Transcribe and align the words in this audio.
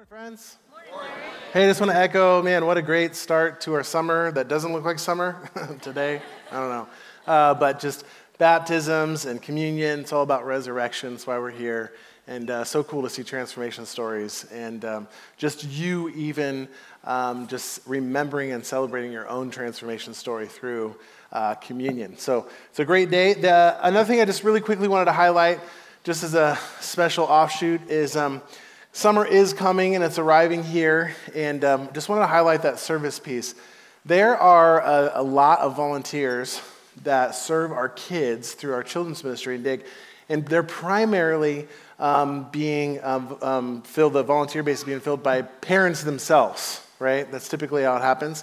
Morning, 0.00 0.08
friends. 0.08 0.56
Morning. 0.70 1.12
Hey, 1.52 1.64
I 1.64 1.68
just 1.68 1.78
want 1.78 1.92
to 1.92 1.98
echo, 1.98 2.40
man, 2.40 2.64
what 2.64 2.78
a 2.78 2.82
great 2.82 3.14
start 3.14 3.60
to 3.62 3.74
our 3.74 3.84
summer 3.84 4.32
that 4.32 4.48
doesn't 4.48 4.72
look 4.72 4.82
like 4.82 4.98
summer 4.98 5.50
today. 5.82 6.22
I 6.50 6.54
don't 6.54 6.70
know. 6.70 6.88
Uh, 7.26 7.52
but 7.52 7.80
just 7.80 8.06
baptisms 8.38 9.26
and 9.26 9.42
communion, 9.42 10.00
it's 10.00 10.14
all 10.14 10.22
about 10.22 10.46
resurrection. 10.46 11.10
That's 11.10 11.26
why 11.26 11.38
we're 11.38 11.50
here. 11.50 11.92
And 12.26 12.48
uh, 12.50 12.64
so 12.64 12.82
cool 12.82 13.02
to 13.02 13.10
see 13.10 13.22
transformation 13.22 13.84
stories. 13.84 14.46
And 14.50 14.86
um, 14.86 15.08
just 15.36 15.64
you, 15.64 16.08
even 16.10 16.66
um, 17.04 17.46
just 17.46 17.80
remembering 17.86 18.52
and 18.52 18.64
celebrating 18.64 19.12
your 19.12 19.28
own 19.28 19.50
transformation 19.50 20.14
story 20.14 20.46
through 20.46 20.96
uh, 21.30 21.56
communion. 21.56 22.16
So 22.16 22.48
it's 22.70 22.78
a 22.78 22.86
great 22.86 23.10
day. 23.10 23.34
The, 23.34 23.78
another 23.82 24.06
thing 24.06 24.22
I 24.22 24.24
just 24.24 24.44
really 24.44 24.62
quickly 24.62 24.88
wanted 24.88 25.06
to 25.06 25.12
highlight, 25.12 25.60
just 26.04 26.22
as 26.22 26.32
a 26.32 26.58
special 26.80 27.26
offshoot, 27.26 27.90
is. 27.90 28.16
Um, 28.16 28.40
Summer 28.92 29.24
is 29.24 29.52
coming 29.52 29.94
and 29.94 30.02
it's 30.02 30.18
arriving 30.18 30.64
here, 30.64 31.14
and 31.32 31.64
um, 31.64 31.88
just 31.94 32.08
wanted 32.08 32.22
to 32.22 32.26
highlight 32.26 32.62
that 32.62 32.80
service 32.80 33.20
piece. 33.20 33.54
There 34.04 34.36
are 34.36 34.80
a, 34.80 35.12
a, 35.14 35.22
lot 35.22 35.60
of 35.60 35.76
volunteers 35.76 36.60
that 37.04 37.36
serve 37.36 37.70
our 37.70 37.88
kids 37.88 38.52
through 38.52 38.74
our 38.74 38.82
children's 38.82 39.22
ministry 39.22 39.54
in 39.54 39.62
Dig, 39.62 39.84
and 40.28 40.44
they're 40.44 40.64
primarily 40.64 41.68
um, 42.00 42.50
being 42.50 42.98
um, 43.04 43.38
um 43.42 43.82
filled, 43.82 44.14
the 44.14 44.24
volunteer 44.24 44.64
base 44.64 44.78
is 44.78 44.84
being 44.84 44.98
filled 44.98 45.22
by 45.22 45.42
parents 45.42 46.02
themselves, 46.02 46.84
right? 46.98 47.30
That's 47.30 47.48
typically 47.48 47.84
how 47.84 47.94
it 47.96 48.02
happens. 48.02 48.42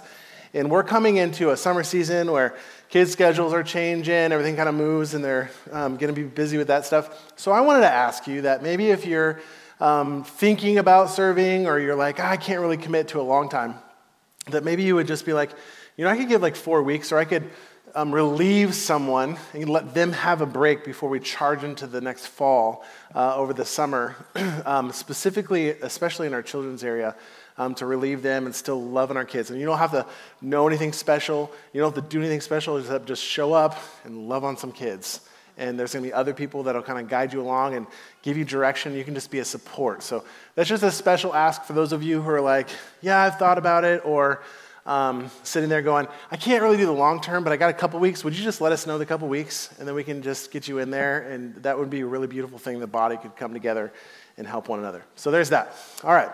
And 0.54 0.70
we're 0.70 0.82
coming 0.82 1.18
into 1.18 1.50
a 1.50 1.58
summer 1.58 1.84
season 1.84 2.32
where 2.32 2.56
kids' 2.88 3.12
schedules 3.12 3.52
are 3.52 3.62
changing, 3.62 4.32
everything 4.32 4.56
kind 4.56 4.70
of 4.70 4.74
moves, 4.74 5.12
and 5.12 5.22
they're 5.22 5.50
um, 5.72 5.98
going 5.98 6.12
to 6.14 6.18
be 6.18 6.26
busy 6.26 6.56
with 6.56 6.68
that 6.68 6.86
stuff. 6.86 7.34
So 7.36 7.52
I 7.52 7.60
wanted 7.60 7.82
to 7.82 7.92
ask 7.92 8.26
you 8.26 8.40
that 8.42 8.62
maybe 8.62 8.88
if 8.88 9.04
you're 9.04 9.40
um, 9.80 10.24
thinking 10.24 10.78
about 10.78 11.10
serving 11.10 11.66
or 11.66 11.78
you're 11.78 11.96
like, 11.96 12.20
I 12.20 12.36
can't 12.36 12.60
really 12.60 12.76
commit 12.76 13.08
to 13.08 13.20
a 13.20 13.22
long 13.22 13.48
time, 13.48 13.74
that 14.48 14.64
maybe 14.64 14.82
you 14.82 14.94
would 14.94 15.06
just 15.06 15.24
be 15.24 15.32
like, 15.32 15.50
you 15.96 16.04
know, 16.04 16.10
I 16.10 16.16
could 16.16 16.28
give 16.28 16.42
like 16.42 16.56
four 16.56 16.82
weeks 16.82 17.12
or 17.12 17.18
I 17.18 17.24
could 17.24 17.50
um, 17.94 18.14
relieve 18.14 18.74
someone 18.74 19.38
and 19.54 19.68
let 19.68 19.94
them 19.94 20.12
have 20.12 20.40
a 20.40 20.46
break 20.46 20.84
before 20.84 21.08
we 21.08 21.20
charge 21.20 21.64
into 21.64 21.86
the 21.86 22.00
next 22.00 22.26
fall 22.26 22.84
uh, 23.14 23.34
over 23.36 23.52
the 23.52 23.64
summer, 23.64 24.14
um, 24.66 24.92
specifically, 24.92 25.70
especially 25.70 26.26
in 26.26 26.34
our 26.34 26.42
children's 26.42 26.84
area. 26.84 27.16
Um, 27.60 27.74
to 27.74 27.86
relieve 27.86 28.22
them 28.22 28.46
and 28.46 28.54
still 28.54 28.80
loving 28.80 29.16
our 29.16 29.24
kids. 29.24 29.50
And 29.50 29.58
you 29.58 29.66
don't 29.66 29.78
have 29.78 29.90
to 29.90 30.06
know 30.40 30.68
anything 30.68 30.92
special. 30.92 31.50
You 31.72 31.80
don't 31.80 31.92
have 31.92 32.04
to 32.04 32.08
do 32.08 32.20
anything 32.20 32.40
special. 32.40 32.76
except 32.76 33.06
just 33.06 33.20
show 33.20 33.52
up 33.52 33.76
and 34.04 34.28
love 34.28 34.44
on 34.44 34.56
some 34.56 34.70
kids 34.70 35.28
and 35.58 35.78
there's 35.78 35.92
going 35.92 36.04
to 36.04 36.08
be 36.08 36.12
other 36.12 36.32
people 36.32 36.62
that'll 36.62 36.82
kind 36.82 36.98
of 36.98 37.08
guide 37.08 37.32
you 37.32 37.42
along 37.42 37.74
and 37.74 37.86
give 38.22 38.36
you 38.38 38.44
direction. 38.44 38.94
You 38.94 39.04
can 39.04 39.14
just 39.14 39.30
be 39.30 39.40
a 39.40 39.44
support. 39.44 40.02
So 40.02 40.24
that's 40.54 40.68
just 40.68 40.82
a 40.82 40.90
special 40.90 41.34
ask 41.34 41.64
for 41.64 41.74
those 41.74 41.92
of 41.92 42.02
you 42.02 42.22
who 42.22 42.30
are 42.30 42.40
like, 42.40 42.68
yeah, 43.02 43.20
I've 43.20 43.38
thought 43.38 43.58
about 43.58 43.84
it, 43.84 44.02
or 44.04 44.42
um, 44.86 45.30
sitting 45.42 45.68
there 45.68 45.82
going, 45.82 46.08
I 46.30 46.36
can't 46.36 46.62
really 46.62 46.78
do 46.78 46.86
the 46.86 46.92
long 46.92 47.20
term, 47.20 47.44
but 47.44 47.52
I 47.52 47.56
got 47.56 47.70
a 47.70 47.74
couple 47.74 48.00
weeks. 48.00 48.24
Would 48.24 48.36
you 48.36 48.42
just 48.42 48.60
let 48.60 48.72
us 48.72 48.86
know 48.86 48.96
the 48.96 49.04
couple 49.04 49.28
weeks, 49.28 49.68
and 49.78 49.86
then 49.86 49.94
we 49.94 50.04
can 50.04 50.22
just 50.22 50.50
get 50.50 50.66
you 50.66 50.78
in 50.78 50.90
there? 50.90 51.28
And 51.30 51.54
that 51.56 51.78
would 51.78 51.90
be 51.90 52.00
a 52.00 52.06
really 52.06 52.26
beautiful 52.26 52.58
thing. 52.58 52.80
The 52.80 52.86
body 52.86 53.16
could 53.18 53.36
come 53.36 53.52
together 53.52 53.92
and 54.38 54.46
help 54.46 54.68
one 54.68 54.78
another. 54.78 55.04
So 55.16 55.30
there's 55.30 55.50
that. 55.50 55.74
All 56.04 56.14
right. 56.14 56.30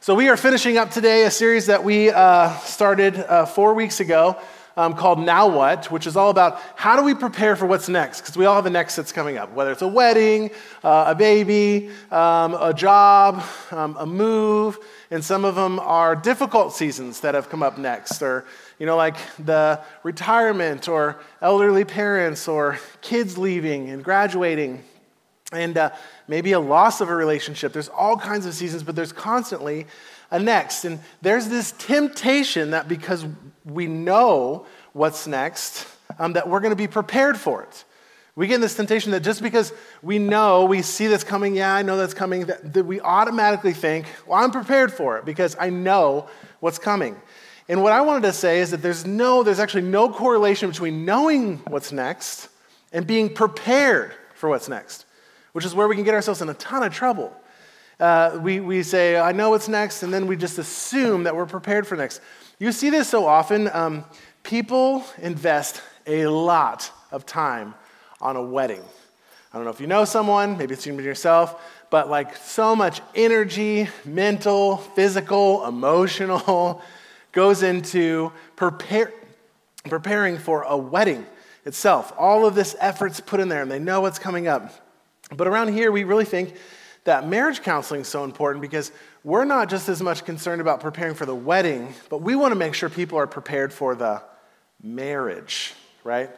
So 0.00 0.14
we 0.14 0.28
are 0.28 0.36
finishing 0.36 0.78
up 0.78 0.92
today 0.92 1.24
a 1.24 1.30
series 1.30 1.66
that 1.66 1.82
we 1.82 2.10
uh, 2.10 2.56
started 2.58 3.16
uh, 3.16 3.44
four 3.46 3.74
weeks 3.74 3.98
ago 3.98 4.38
um, 4.78 4.94
called 4.94 5.18
Now 5.18 5.48
What, 5.48 5.90
which 5.90 6.06
is 6.06 6.16
all 6.16 6.30
about 6.30 6.60
how 6.76 6.94
do 6.94 7.02
we 7.02 7.12
prepare 7.12 7.56
for 7.56 7.66
what's 7.66 7.88
next? 7.88 8.20
Because 8.20 8.36
we 8.36 8.44
all 8.44 8.54
have 8.54 8.64
a 8.64 8.70
next 8.70 8.94
that's 8.94 9.10
coming 9.10 9.36
up, 9.36 9.52
whether 9.52 9.72
it's 9.72 9.82
a 9.82 9.88
wedding, 9.88 10.52
uh, 10.84 11.06
a 11.08 11.16
baby, 11.16 11.90
um, 12.12 12.54
a 12.54 12.72
job, 12.72 13.42
um, 13.72 13.96
a 13.98 14.06
move, 14.06 14.78
and 15.10 15.24
some 15.24 15.44
of 15.44 15.56
them 15.56 15.80
are 15.80 16.14
difficult 16.14 16.72
seasons 16.72 17.20
that 17.22 17.34
have 17.34 17.48
come 17.48 17.60
up 17.60 17.76
next, 17.76 18.22
or 18.22 18.44
you 18.78 18.86
know, 18.86 18.96
like 18.96 19.16
the 19.40 19.80
retirement, 20.04 20.88
or 20.88 21.18
elderly 21.42 21.84
parents, 21.84 22.46
or 22.46 22.78
kids 23.00 23.36
leaving 23.36 23.90
and 23.90 24.04
graduating, 24.04 24.84
and 25.50 25.76
uh, 25.76 25.90
maybe 26.28 26.52
a 26.52 26.60
loss 26.60 27.00
of 27.00 27.08
a 27.08 27.14
relationship. 27.16 27.72
There's 27.72 27.88
all 27.88 28.16
kinds 28.16 28.46
of 28.46 28.54
seasons, 28.54 28.84
but 28.84 28.94
there's 28.94 29.12
constantly 29.12 29.88
next. 30.32 30.84
And 30.84 31.00
there's 31.22 31.48
this 31.48 31.72
temptation 31.72 32.70
that 32.72 32.88
because 32.88 33.24
we 33.64 33.86
know 33.86 34.66
what's 34.92 35.26
next, 35.26 35.86
um, 36.18 36.34
that 36.34 36.48
we're 36.48 36.60
going 36.60 36.72
to 36.72 36.76
be 36.76 36.88
prepared 36.88 37.38
for 37.38 37.62
it. 37.62 37.84
We 38.36 38.46
get 38.46 38.56
in 38.56 38.60
this 38.60 38.76
temptation 38.76 39.10
that 39.12 39.20
just 39.20 39.42
because 39.42 39.72
we 40.00 40.20
know, 40.20 40.64
we 40.64 40.82
see 40.82 41.08
this 41.08 41.24
coming, 41.24 41.56
yeah, 41.56 41.74
I 41.74 41.82
know 41.82 41.96
that's 41.96 42.14
coming, 42.14 42.46
that, 42.46 42.72
that 42.72 42.84
we 42.84 43.00
automatically 43.00 43.72
think, 43.72 44.06
well, 44.26 44.42
I'm 44.42 44.52
prepared 44.52 44.92
for 44.92 45.18
it 45.18 45.24
because 45.24 45.56
I 45.58 45.70
know 45.70 46.28
what's 46.60 46.78
coming. 46.78 47.16
And 47.68 47.82
what 47.82 47.92
I 47.92 48.00
wanted 48.00 48.22
to 48.22 48.32
say 48.32 48.60
is 48.60 48.70
that 48.70 48.80
there's 48.80 49.04
no, 49.04 49.42
there's 49.42 49.58
actually 49.58 49.82
no 49.82 50.08
correlation 50.08 50.70
between 50.70 51.04
knowing 51.04 51.56
what's 51.66 51.90
next 51.90 52.48
and 52.92 53.06
being 53.06 53.34
prepared 53.34 54.12
for 54.34 54.48
what's 54.48 54.68
next, 54.68 55.04
which 55.52 55.64
is 55.64 55.74
where 55.74 55.88
we 55.88 55.96
can 55.96 56.04
get 56.04 56.14
ourselves 56.14 56.40
in 56.40 56.48
a 56.48 56.54
ton 56.54 56.84
of 56.84 56.94
trouble. 56.94 57.36
Uh, 58.00 58.38
we, 58.40 58.60
we 58.60 58.82
say, 58.84 59.16
I 59.18 59.32
know 59.32 59.50
what's 59.50 59.68
next, 59.68 60.04
and 60.04 60.14
then 60.14 60.28
we 60.28 60.36
just 60.36 60.58
assume 60.58 61.24
that 61.24 61.34
we're 61.34 61.46
prepared 61.46 61.86
for 61.86 61.96
next. 61.96 62.20
You 62.60 62.70
see 62.70 62.90
this 62.90 63.08
so 63.08 63.26
often. 63.26 63.68
Um, 63.72 64.04
people 64.44 65.04
invest 65.20 65.82
a 66.06 66.26
lot 66.28 66.90
of 67.10 67.26
time 67.26 67.74
on 68.20 68.36
a 68.36 68.42
wedding. 68.42 68.82
I 69.52 69.56
don't 69.56 69.64
know 69.64 69.70
if 69.70 69.80
you 69.80 69.88
know 69.88 70.04
someone, 70.04 70.56
maybe 70.56 70.74
it's 70.74 70.86
you 70.86 70.98
yourself, 71.00 71.60
but 71.90 72.08
like 72.08 72.36
so 72.36 72.76
much 72.76 73.00
energy, 73.16 73.88
mental, 74.04 74.76
physical, 74.76 75.66
emotional, 75.66 76.82
goes 77.32 77.62
into 77.62 78.32
prepare, 78.54 79.12
preparing 79.88 80.38
for 80.38 80.62
a 80.62 80.76
wedding 80.76 81.26
itself. 81.64 82.12
All 82.16 82.46
of 82.46 82.54
this 82.54 82.76
effort's 82.78 83.20
put 83.20 83.40
in 83.40 83.48
there, 83.48 83.62
and 83.62 83.70
they 83.70 83.78
know 83.78 84.02
what's 84.02 84.18
coming 84.18 84.46
up. 84.46 84.72
But 85.34 85.48
around 85.48 85.72
here, 85.72 85.90
we 85.90 86.04
really 86.04 86.24
think 86.24 86.54
that 87.04 87.26
marriage 87.26 87.62
counseling 87.62 88.02
is 88.02 88.08
so 88.08 88.24
important 88.24 88.60
because 88.60 88.92
we're 89.24 89.44
not 89.44 89.68
just 89.68 89.88
as 89.88 90.02
much 90.02 90.24
concerned 90.24 90.60
about 90.60 90.80
preparing 90.80 91.14
for 91.14 91.26
the 91.26 91.34
wedding, 91.34 91.94
but 92.08 92.22
we 92.22 92.36
want 92.36 92.52
to 92.52 92.56
make 92.56 92.74
sure 92.74 92.88
people 92.88 93.18
are 93.18 93.26
prepared 93.26 93.72
for 93.72 93.94
the 93.94 94.22
marriage, 94.82 95.74
right? 96.04 96.30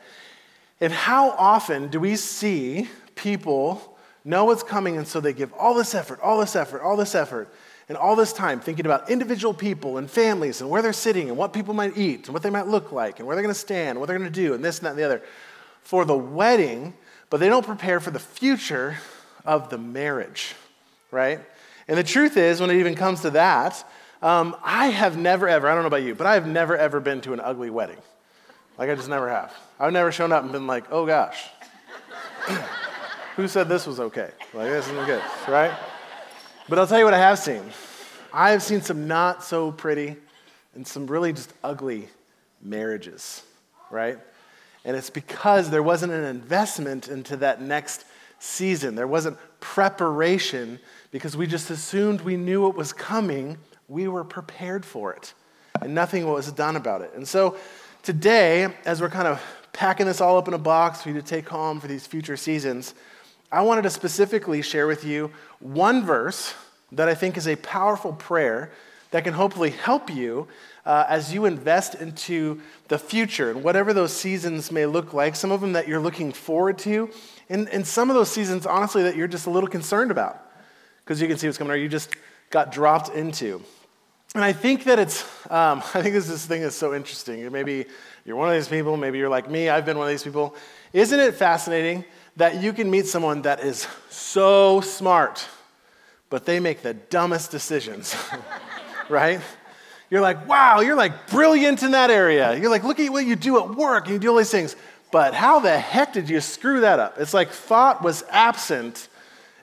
And 0.80 0.92
how 0.92 1.30
often 1.30 1.88
do 1.88 2.00
we 2.00 2.16
see 2.16 2.88
people 3.14 3.98
know 4.24 4.46
what's 4.46 4.62
coming 4.62 4.96
and 4.96 5.06
so 5.06 5.20
they 5.20 5.32
give 5.32 5.52
all 5.54 5.74
this 5.74 5.94
effort, 5.94 6.20
all 6.20 6.38
this 6.38 6.56
effort, 6.56 6.82
all 6.82 6.96
this 6.96 7.14
effort, 7.14 7.52
and 7.88 7.98
all 7.98 8.14
this 8.14 8.32
time 8.32 8.60
thinking 8.60 8.86
about 8.86 9.10
individual 9.10 9.52
people 9.52 9.98
and 9.98 10.08
families 10.08 10.60
and 10.60 10.70
where 10.70 10.80
they're 10.80 10.92
sitting 10.92 11.28
and 11.28 11.36
what 11.36 11.52
people 11.52 11.74
might 11.74 11.96
eat 11.98 12.26
and 12.26 12.34
what 12.34 12.42
they 12.42 12.50
might 12.50 12.68
look 12.68 12.92
like 12.92 13.18
and 13.18 13.26
where 13.26 13.34
they're 13.34 13.42
going 13.42 13.54
to 13.54 13.60
stand, 13.60 13.98
what 13.98 14.06
they're 14.06 14.18
going 14.18 14.30
to 14.30 14.40
do, 14.40 14.54
and 14.54 14.64
this 14.64 14.78
and 14.78 14.86
that 14.86 14.90
and 14.90 14.98
the 14.98 15.04
other 15.04 15.22
for 15.82 16.04
the 16.04 16.16
wedding, 16.16 16.94
but 17.30 17.40
they 17.40 17.48
don't 17.48 17.66
prepare 17.66 17.98
for 17.98 18.10
the 18.10 18.18
future 18.20 18.96
of 19.44 19.70
the 19.70 19.78
marriage, 19.78 20.54
right? 21.10 21.40
And 21.88 21.98
the 21.98 22.04
truth 22.04 22.36
is, 22.36 22.60
when 22.60 22.70
it 22.70 22.76
even 22.76 22.94
comes 22.94 23.22
to 23.22 23.30
that, 23.30 23.84
um, 24.22 24.56
I 24.62 24.88
have 24.88 25.16
never 25.16 25.48
ever, 25.48 25.68
I 25.68 25.74
don't 25.74 25.82
know 25.82 25.88
about 25.88 26.02
you, 26.02 26.14
but 26.14 26.26
I 26.26 26.34
have 26.34 26.46
never 26.46 26.76
ever 26.76 27.00
been 27.00 27.20
to 27.22 27.32
an 27.32 27.40
ugly 27.40 27.70
wedding. 27.70 27.98
Like, 28.78 28.90
I 28.90 28.94
just 28.94 29.08
never 29.08 29.28
have. 29.28 29.52
I've 29.78 29.92
never 29.92 30.12
shown 30.12 30.32
up 30.32 30.42
and 30.42 30.52
been 30.52 30.66
like, 30.66 30.84
oh 30.90 31.06
gosh, 31.06 31.44
who 33.36 33.48
said 33.48 33.68
this 33.68 33.86
was 33.86 34.00
okay? 34.00 34.30
Like, 34.54 34.68
this 34.68 34.86
isn't 34.88 35.06
good, 35.06 35.22
right? 35.48 35.72
But 36.68 36.78
I'll 36.78 36.86
tell 36.86 36.98
you 36.98 37.04
what 37.04 37.14
I 37.14 37.18
have 37.18 37.38
seen. 37.38 37.62
I 38.32 38.50
have 38.52 38.62
seen 38.62 38.80
some 38.80 39.08
not 39.08 39.42
so 39.42 39.72
pretty 39.72 40.16
and 40.74 40.86
some 40.86 41.06
really 41.06 41.32
just 41.32 41.52
ugly 41.64 42.08
marriages, 42.62 43.42
right? 43.90 44.18
And 44.84 44.96
it's 44.96 45.10
because 45.10 45.70
there 45.70 45.82
wasn't 45.82 46.12
an 46.12 46.24
investment 46.24 47.08
into 47.08 47.36
that 47.38 47.60
next 47.60 48.04
season. 48.40 48.96
There 48.96 49.06
wasn't 49.06 49.38
preparation 49.60 50.80
because 51.12 51.36
we 51.36 51.46
just 51.46 51.70
assumed 51.70 52.22
we 52.22 52.36
knew 52.36 52.62
what 52.62 52.74
was 52.74 52.92
coming. 52.92 53.58
We 53.86 54.08
were 54.08 54.24
prepared 54.24 54.84
for 54.84 55.12
it, 55.12 55.32
and 55.80 55.94
nothing 55.94 56.26
was 56.26 56.50
done 56.50 56.74
about 56.74 57.02
it. 57.02 57.12
And 57.14 57.28
so 57.28 57.56
today, 58.02 58.74
as 58.84 59.00
we're 59.00 59.10
kind 59.10 59.28
of 59.28 59.40
packing 59.72 60.06
this 60.06 60.20
all 60.20 60.36
up 60.36 60.48
in 60.48 60.54
a 60.54 60.58
box 60.58 61.02
for 61.02 61.10
you 61.10 61.14
to 61.14 61.22
take 61.22 61.48
home 61.48 61.78
for 61.78 61.86
these 61.86 62.06
future 62.06 62.36
seasons, 62.36 62.94
I 63.52 63.62
wanted 63.62 63.82
to 63.82 63.90
specifically 63.90 64.62
share 64.62 64.86
with 64.86 65.04
you 65.04 65.30
one 65.58 66.04
verse 66.04 66.54
that 66.92 67.08
I 67.08 67.14
think 67.14 67.36
is 67.36 67.46
a 67.46 67.56
powerful 67.56 68.12
prayer 68.12 68.72
that 69.10 69.24
can 69.24 69.34
hopefully 69.34 69.70
help 69.70 70.10
you 70.10 70.46
uh, 70.86 71.04
as 71.08 71.32
you 71.32 71.44
invest 71.44 71.94
into 71.96 72.60
the 72.88 72.98
future 72.98 73.50
and 73.50 73.62
whatever 73.62 73.92
those 73.92 74.12
seasons 74.12 74.70
may 74.72 74.86
look 74.86 75.12
like, 75.12 75.36
some 75.36 75.50
of 75.50 75.60
them 75.60 75.72
that 75.72 75.88
you're 75.88 76.00
looking 76.00 76.32
forward 76.32 76.78
to, 76.78 77.10
and, 77.48 77.68
and 77.68 77.86
some 77.86 78.08
of 78.08 78.16
those 78.16 78.30
seasons, 78.30 78.66
honestly, 78.66 79.02
that 79.02 79.16
you're 79.16 79.28
just 79.28 79.46
a 79.46 79.50
little 79.50 79.68
concerned 79.68 80.10
about 80.10 80.40
because 81.04 81.20
you 81.20 81.28
can 81.28 81.36
see 81.36 81.46
what's 81.46 81.58
coming 81.58 81.72
or 81.72 81.76
you 81.76 81.88
just 81.88 82.10
got 82.50 82.72
dropped 82.72 83.08
into. 83.10 83.62
And 84.34 84.44
I 84.44 84.52
think 84.52 84.84
that 84.84 84.98
it's, 84.98 85.22
um, 85.50 85.78
I 85.94 86.02
think 86.02 86.14
this, 86.14 86.28
this 86.28 86.46
thing 86.46 86.62
is 86.62 86.74
so 86.74 86.94
interesting. 86.94 87.50
Maybe 87.50 87.86
you're 88.24 88.36
one 88.36 88.48
of 88.48 88.54
these 88.54 88.68
people, 88.68 88.96
maybe 88.96 89.18
you're 89.18 89.28
like 89.28 89.50
me, 89.50 89.68
I've 89.68 89.84
been 89.84 89.98
one 89.98 90.06
of 90.06 90.12
these 90.12 90.22
people. 90.22 90.54
Isn't 90.92 91.18
it 91.18 91.34
fascinating 91.34 92.04
that 92.36 92.62
you 92.62 92.72
can 92.72 92.90
meet 92.90 93.06
someone 93.06 93.42
that 93.42 93.60
is 93.60 93.86
so 94.08 94.80
smart, 94.80 95.46
but 96.28 96.46
they 96.46 96.60
make 96.60 96.82
the 96.82 96.94
dumbest 96.94 97.50
decisions, 97.50 98.14
right? 99.10 99.40
You're 100.10 100.20
like, 100.20 100.48
wow, 100.48 100.80
you're 100.80 100.96
like 100.96 101.28
brilliant 101.28 101.82
in 101.82 101.92
that 101.92 102.10
area. 102.10 102.56
You're 102.56 102.70
like, 102.70 102.84
look 102.84 102.98
at 102.98 103.10
what 103.10 103.26
you 103.26 103.36
do 103.36 103.58
at 103.60 103.76
work 103.76 104.06
and 104.06 104.14
you 104.14 104.18
do 104.18 104.30
all 104.30 104.36
these 104.36 104.50
things. 104.50 104.74
But 105.12 105.34
how 105.34 105.60
the 105.60 105.78
heck 105.78 106.12
did 106.12 106.28
you 106.28 106.40
screw 106.40 106.80
that 106.80 106.98
up? 106.98 107.18
It's 107.18 107.34
like 107.34 107.50
thought 107.50 108.02
was 108.02 108.24
absent 108.30 109.08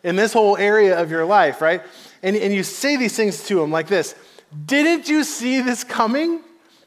in 0.03 0.15
this 0.15 0.33
whole 0.33 0.57
area 0.57 0.99
of 0.99 1.11
your 1.11 1.25
life, 1.25 1.61
right? 1.61 1.81
And, 2.23 2.35
and 2.35 2.53
you 2.53 2.63
say 2.63 2.97
these 2.97 3.15
things 3.15 3.45
to 3.47 3.55
them 3.55 3.71
like 3.71 3.88
this 3.88 4.15
Didn't 4.65 5.09
you 5.09 5.23
see 5.23 5.61
this 5.61 5.83
coming? 5.83 6.41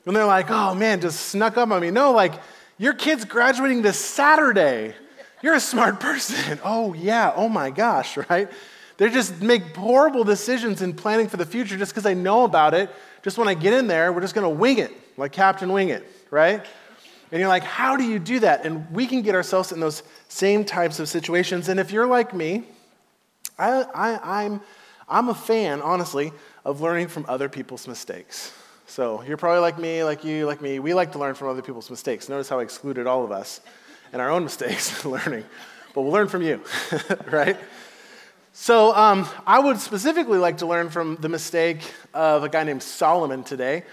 And 0.07 0.17
they're 0.17 0.25
like, 0.25 0.51
oh 0.51 0.75
man, 0.75 1.01
just 1.01 1.27
snuck 1.27 1.57
up 1.57 1.71
on 1.71 1.81
me. 1.83 1.91
No, 1.91 2.13
like, 2.13 2.35
your 2.79 2.95
kid's 2.95 3.27
graduating 3.27 3.83
this 3.83 3.99
Saturday. 3.99 4.95
You're 5.43 5.55
a 5.55 5.61
smart 5.61 6.01
person. 6.01 6.59
Oh, 6.65 6.95
yeah. 6.95 7.33
Oh, 7.37 7.49
my 7.49 7.71
gosh, 7.71 8.17
right? 8.17 8.49
They 9.01 9.09
just 9.09 9.41
make 9.41 9.75
horrible 9.75 10.25
decisions 10.25 10.83
in 10.83 10.93
planning 10.93 11.27
for 11.27 11.39
the 11.39 11.47
future 11.47 11.79
just 11.79 11.93
because 11.93 12.05
they 12.05 12.15
know 12.15 12.45
about 12.45 12.75
it. 12.75 12.91
Just 13.23 13.39
when 13.39 13.49
I 13.49 13.55
get 13.55 13.73
in 13.73 13.87
there, 13.87 14.13
we're 14.13 14.21
just 14.21 14.35
going 14.35 14.45
to 14.45 14.55
wing 14.55 14.77
it, 14.77 14.93
like 15.17 15.33
Captain 15.33 15.73
Wing 15.73 15.89
It, 15.89 16.07
right? 16.31 16.63
And 17.33 17.41
you're 17.41 17.49
like, 17.49 17.63
how 17.63 17.97
do 17.97 18.05
you 18.05 18.19
do 18.19 18.41
that? 18.41 18.67
And 18.67 18.91
we 18.91 19.07
can 19.07 19.23
get 19.23 19.35
ourselves 19.35 19.73
in 19.73 19.81
those 19.81 20.03
same 20.29 20.67
types 20.67 21.01
of 21.01 21.09
situations. 21.09 21.71
And 21.71 21.81
if 21.81 21.93
you're 21.93 22.07
like 22.07 22.35
me, 22.35 22.65
I, 23.59 23.87
I, 23.95 24.43
I'm, 24.45 24.61
I'm 25.09 25.31
a 25.31 25.35
fan, 25.35 25.81
honestly, 25.81 26.31
of 26.67 26.83
learning 26.83 27.09
from 27.09 27.25
other 27.27 27.49
people's 27.49 27.89
mistakes. 27.89 28.53
So 28.87 29.23
you're 29.23 29.39
probably 29.39 29.63
like 29.63 29.79
me, 29.79 30.05
like 30.05 30.25
you, 30.25 30.45
like 30.45 30.61
me. 30.61 30.79
We 30.79 30.93
like 30.93 31.13
to 31.13 31.19
learn 31.19 31.35
from 31.35 31.49
other 31.49 31.63
people's 31.63 31.89
mistakes. 31.89 32.29
Notice 32.29 32.51
how 32.51 32.59
I 32.59 32.65
excluded 32.65 33.07
all 33.07 33.25
of 33.25 33.33
us 33.33 33.63
and 34.13 34.21
our 34.21 34.29
own 34.29 34.45
mistakes 34.45 35.03
learning. 35.07 35.47
But 35.95 36.03
we'll 36.03 36.13
learn 36.13 36.29
from 36.29 36.43
you, 36.43 36.63
right? 37.31 37.57
So 38.63 38.95
um, 38.95 39.27
I 39.47 39.59
would 39.59 39.81
specifically 39.81 40.37
like 40.37 40.59
to 40.59 40.67
learn 40.67 40.91
from 40.91 41.17
the 41.17 41.31
mistake 41.31 41.81
of 42.13 42.45
a 42.45 42.49
guy 42.51 42.63
named 42.63 42.83
Solomon 42.83 43.43
today. 43.43 43.85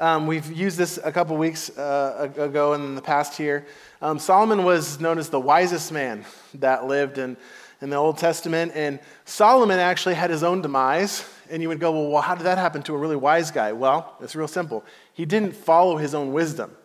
Um, 0.00 0.26
we've 0.26 0.50
used 0.50 0.76
this 0.76 0.98
a 1.04 1.12
couple 1.12 1.36
weeks 1.36 1.70
uh, 1.78 2.32
ago 2.36 2.72
in 2.72 2.96
the 2.96 3.02
past 3.02 3.36
here. 3.36 3.68
Um, 4.02 4.18
Solomon 4.18 4.64
was 4.64 4.98
known 4.98 5.18
as 5.18 5.28
the 5.28 5.38
wisest 5.38 5.92
man 5.92 6.24
that 6.54 6.88
lived 6.88 7.18
in, 7.18 7.36
in 7.80 7.88
the 7.88 7.94
Old 7.94 8.18
Testament, 8.18 8.72
and 8.74 8.98
Solomon 9.26 9.78
actually 9.78 10.16
had 10.16 10.30
his 10.30 10.42
own 10.42 10.60
demise. 10.60 11.24
And 11.48 11.62
you 11.62 11.68
would 11.68 11.78
go, 11.78 11.92
well, 11.92 12.08
well, 12.08 12.22
how 12.22 12.34
did 12.34 12.46
that 12.46 12.58
happen 12.58 12.82
to 12.82 12.96
a 12.96 12.98
really 12.98 13.14
wise 13.14 13.52
guy? 13.52 13.70
Well, 13.74 14.16
it's 14.20 14.34
real 14.34 14.48
simple. 14.48 14.84
He 15.14 15.24
didn't 15.24 15.54
follow 15.54 15.98
his 15.98 16.16
own 16.16 16.32
wisdom. 16.32 16.76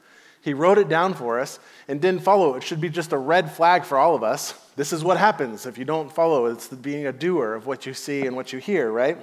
He 0.42 0.54
wrote 0.54 0.78
it 0.78 0.90
down 0.90 1.16
for 1.16 1.40
us 1.40 1.60
and 1.88 2.00
didn't 2.00 2.22
follow 2.22 2.54
it. 2.54 2.58
It 2.58 2.64
should 2.64 2.82
be 2.82 2.90
just 2.90 3.14
a 3.14 3.18
red 3.18 3.52
flag 3.52 3.84
for 3.84 3.98
all 3.98 4.14
of 4.14 4.22
us. 4.22 4.54
This 4.82 4.94
is 4.94 5.04
what 5.04 5.18
happens 5.18 5.68
if 5.68 5.78
you 5.78 5.86
don't 5.86 6.12
follow. 6.12 6.48
It's 6.48 6.68
being 6.70 7.06
a 7.06 7.12
doer 7.12 7.54
of 7.54 7.68
what 7.68 7.86
you 7.86 7.94
see 7.94 8.26
and 8.26 8.36
what 8.36 8.52
you 8.52 8.58
hear, 8.58 8.92
right? 8.92 9.16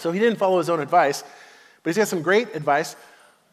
So 0.00 0.10
he 0.10 0.18
didn't 0.18 0.40
follow 0.40 0.58
his 0.58 0.68
own 0.68 0.80
advice, 0.80 1.22
but 1.22 1.90
he's 1.90 1.96
got 1.96 2.08
some 2.08 2.22
great 2.22 2.56
advice 2.56 2.96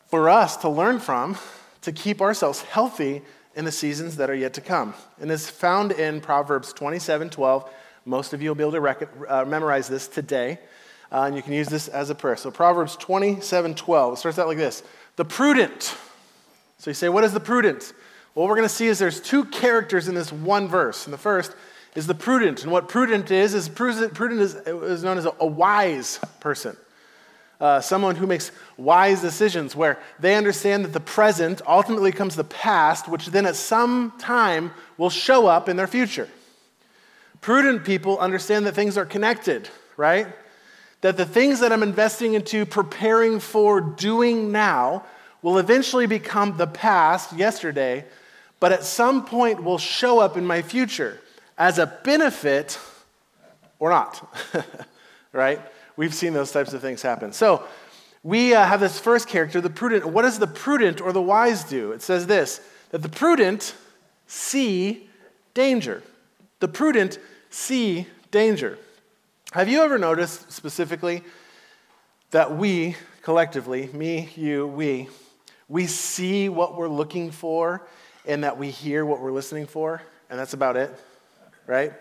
for 0.07 0.31
us 0.31 0.57
to 0.57 0.69
learn 0.69 0.97
from 0.97 1.37
to 1.83 1.91
keep 1.91 2.23
ourselves 2.23 2.63
healthy 2.63 3.21
in 3.53 3.65
the 3.65 3.71
seasons 3.71 4.17
that 4.17 4.31
are 4.31 4.35
yet 4.35 4.55
to 4.55 4.61
come. 4.61 4.95
And 5.21 5.29
it's 5.29 5.47
found 5.47 5.91
in 5.91 6.21
Proverbs 6.21 6.73
27 6.73 7.29
12. 7.29 7.71
Most 8.05 8.33
of 8.33 8.41
you 8.41 8.49
will 8.49 8.55
be 8.55 8.63
able 8.63 8.71
to 8.71 8.81
rec- 8.81 9.09
uh, 9.29 9.45
memorize 9.45 9.87
this 9.87 10.07
today, 10.07 10.57
uh, 11.11 11.25
and 11.27 11.35
you 11.35 11.43
can 11.43 11.53
use 11.53 11.67
this 11.67 11.87
as 11.87 12.09
a 12.09 12.15
prayer. 12.15 12.35
So, 12.35 12.49
Proverbs 12.49 12.95
27 12.95 13.75
12, 13.75 14.13
it 14.13 14.17
starts 14.17 14.39
out 14.39 14.47
like 14.47 14.57
this 14.57 14.81
The 15.17 15.25
prudent. 15.25 15.95
So, 16.79 16.89
you 16.89 16.95
say, 16.95 17.09
What 17.09 17.23
is 17.23 17.33
the 17.33 17.39
prudent? 17.39 17.93
What 18.37 18.49
we're 18.49 18.55
going 18.55 18.69
to 18.69 18.75
see 18.75 18.85
is 18.85 18.99
there's 18.99 19.19
two 19.19 19.45
characters 19.45 20.07
in 20.07 20.13
this 20.13 20.31
one 20.31 20.67
verse. 20.67 21.05
And 21.05 21.13
the 21.13 21.17
first 21.17 21.55
is 21.95 22.05
the 22.05 22.13
prudent. 22.13 22.61
And 22.61 22.71
what 22.71 22.87
prudent 22.87 23.31
is, 23.31 23.55
is 23.55 23.67
prudent 23.67 24.39
is, 24.39 24.53
is 24.53 25.03
known 25.03 25.17
as 25.17 25.25
a, 25.25 25.33
a 25.39 25.47
wise 25.47 26.19
person 26.39 26.77
uh, 27.59 27.81
someone 27.81 28.15
who 28.15 28.27
makes 28.27 28.51
wise 28.77 29.21
decisions, 29.21 29.75
where 29.75 29.97
they 30.19 30.35
understand 30.35 30.85
that 30.85 30.93
the 30.93 30.99
present 30.99 31.63
ultimately 31.67 32.11
comes 32.11 32.35
the 32.35 32.43
past, 32.43 33.07
which 33.07 33.25
then 33.25 33.47
at 33.47 33.55
some 33.55 34.13
time 34.19 34.71
will 34.99 35.09
show 35.09 35.47
up 35.47 35.67
in 35.67 35.75
their 35.75 35.87
future. 35.87 36.29
Prudent 37.41 37.83
people 37.83 38.19
understand 38.19 38.67
that 38.67 38.75
things 38.75 38.97
are 38.97 39.05
connected, 39.05 39.67
right? 39.95 40.27
That 41.01 41.17
the 41.17 41.25
things 41.25 41.59
that 41.61 41.71
I'm 41.71 41.81
investing 41.81 42.35
into, 42.35 42.67
preparing 42.67 43.39
for, 43.39 43.81
doing 43.81 44.51
now 44.51 45.05
will 45.41 45.57
eventually 45.57 46.05
become 46.05 46.57
the 46.57 46.67
past, 46.67 47.33
yesterday, 47.33 48.05
but 48.59 48.71
at 48.71 48.83
some 48.83 49.25
point 49.25 49.63
will 49.63 49.77
show 49.77 50.19
up 50.19 50.37
in 50.37 50.45
my 50.45 50.61
future 50.61 51.21
as 51.57 51.77
a 51.77 51.85
benefit 52.03 52.79
or 53.79 53.89
not, 53.89 54.35
right? 55.31 55.61
We've 55.95 56.13
seen 56.13 56.33
those 56.33 56.51
types 56.51 56.73
of 56.73 56.81
things 56.81 57.01
happen. 57.01 57.33
So 57.33 57.63
we 58.23 58.53
uh, 58.53 58.65
have 58.65 58.79
this 58.79 58.99
first 58.99 59.27
character, 59.27 59.61
the 59.61 59.69
prudent. 59.69 60.05
What 60.05 60.23
does 60.23 60.39
the 60.39 60.47
prudent 60.47 61.01
or 61.01 61.11
the 61.11 61.21
wise 61.21 61.63
do? 61.63 61.91
It 61.91 62.01
says 62.01 62.27
this 62.27 62.61
that 62.91 63.01
the 63.01 63.09
prudent 63.09 63.75
see 64.27 65.09
danger. 65.53 66.03
The 66.59 66.67
prudent 66.67 67.19
see 67.49 68.07
danger. 68.31 68.77
Have 69.53 69.69
you 69.69 69.81
ever 69.81 69.97
noticed 69.97 70.51
specifically 70.51 71.23
that 72.31 72.55
we 72.57 72.95
collectively, 73.21 73.89
me, 73.93 74.29
you, 74.35 74.67
we, 74.67 75.09
we 75.67 75.85
see 75.85 76.49
what 76.49 76.75
we're 76.75 76.87
looking 76.87 77.31
for 77.31 77.87
and 78.27 78.43
that 78.43 78.57
we 78.57 78.69
hear 78.69 79.05
what 79.05 79.21
we're 79.21 79.31
listening 79.31 79.65
for, 79.65 80.01
and 80.29 80.39
that's 80.39 80.53
about 80.53 80.77
it, 80.77 80.93
right? 81.65 81.93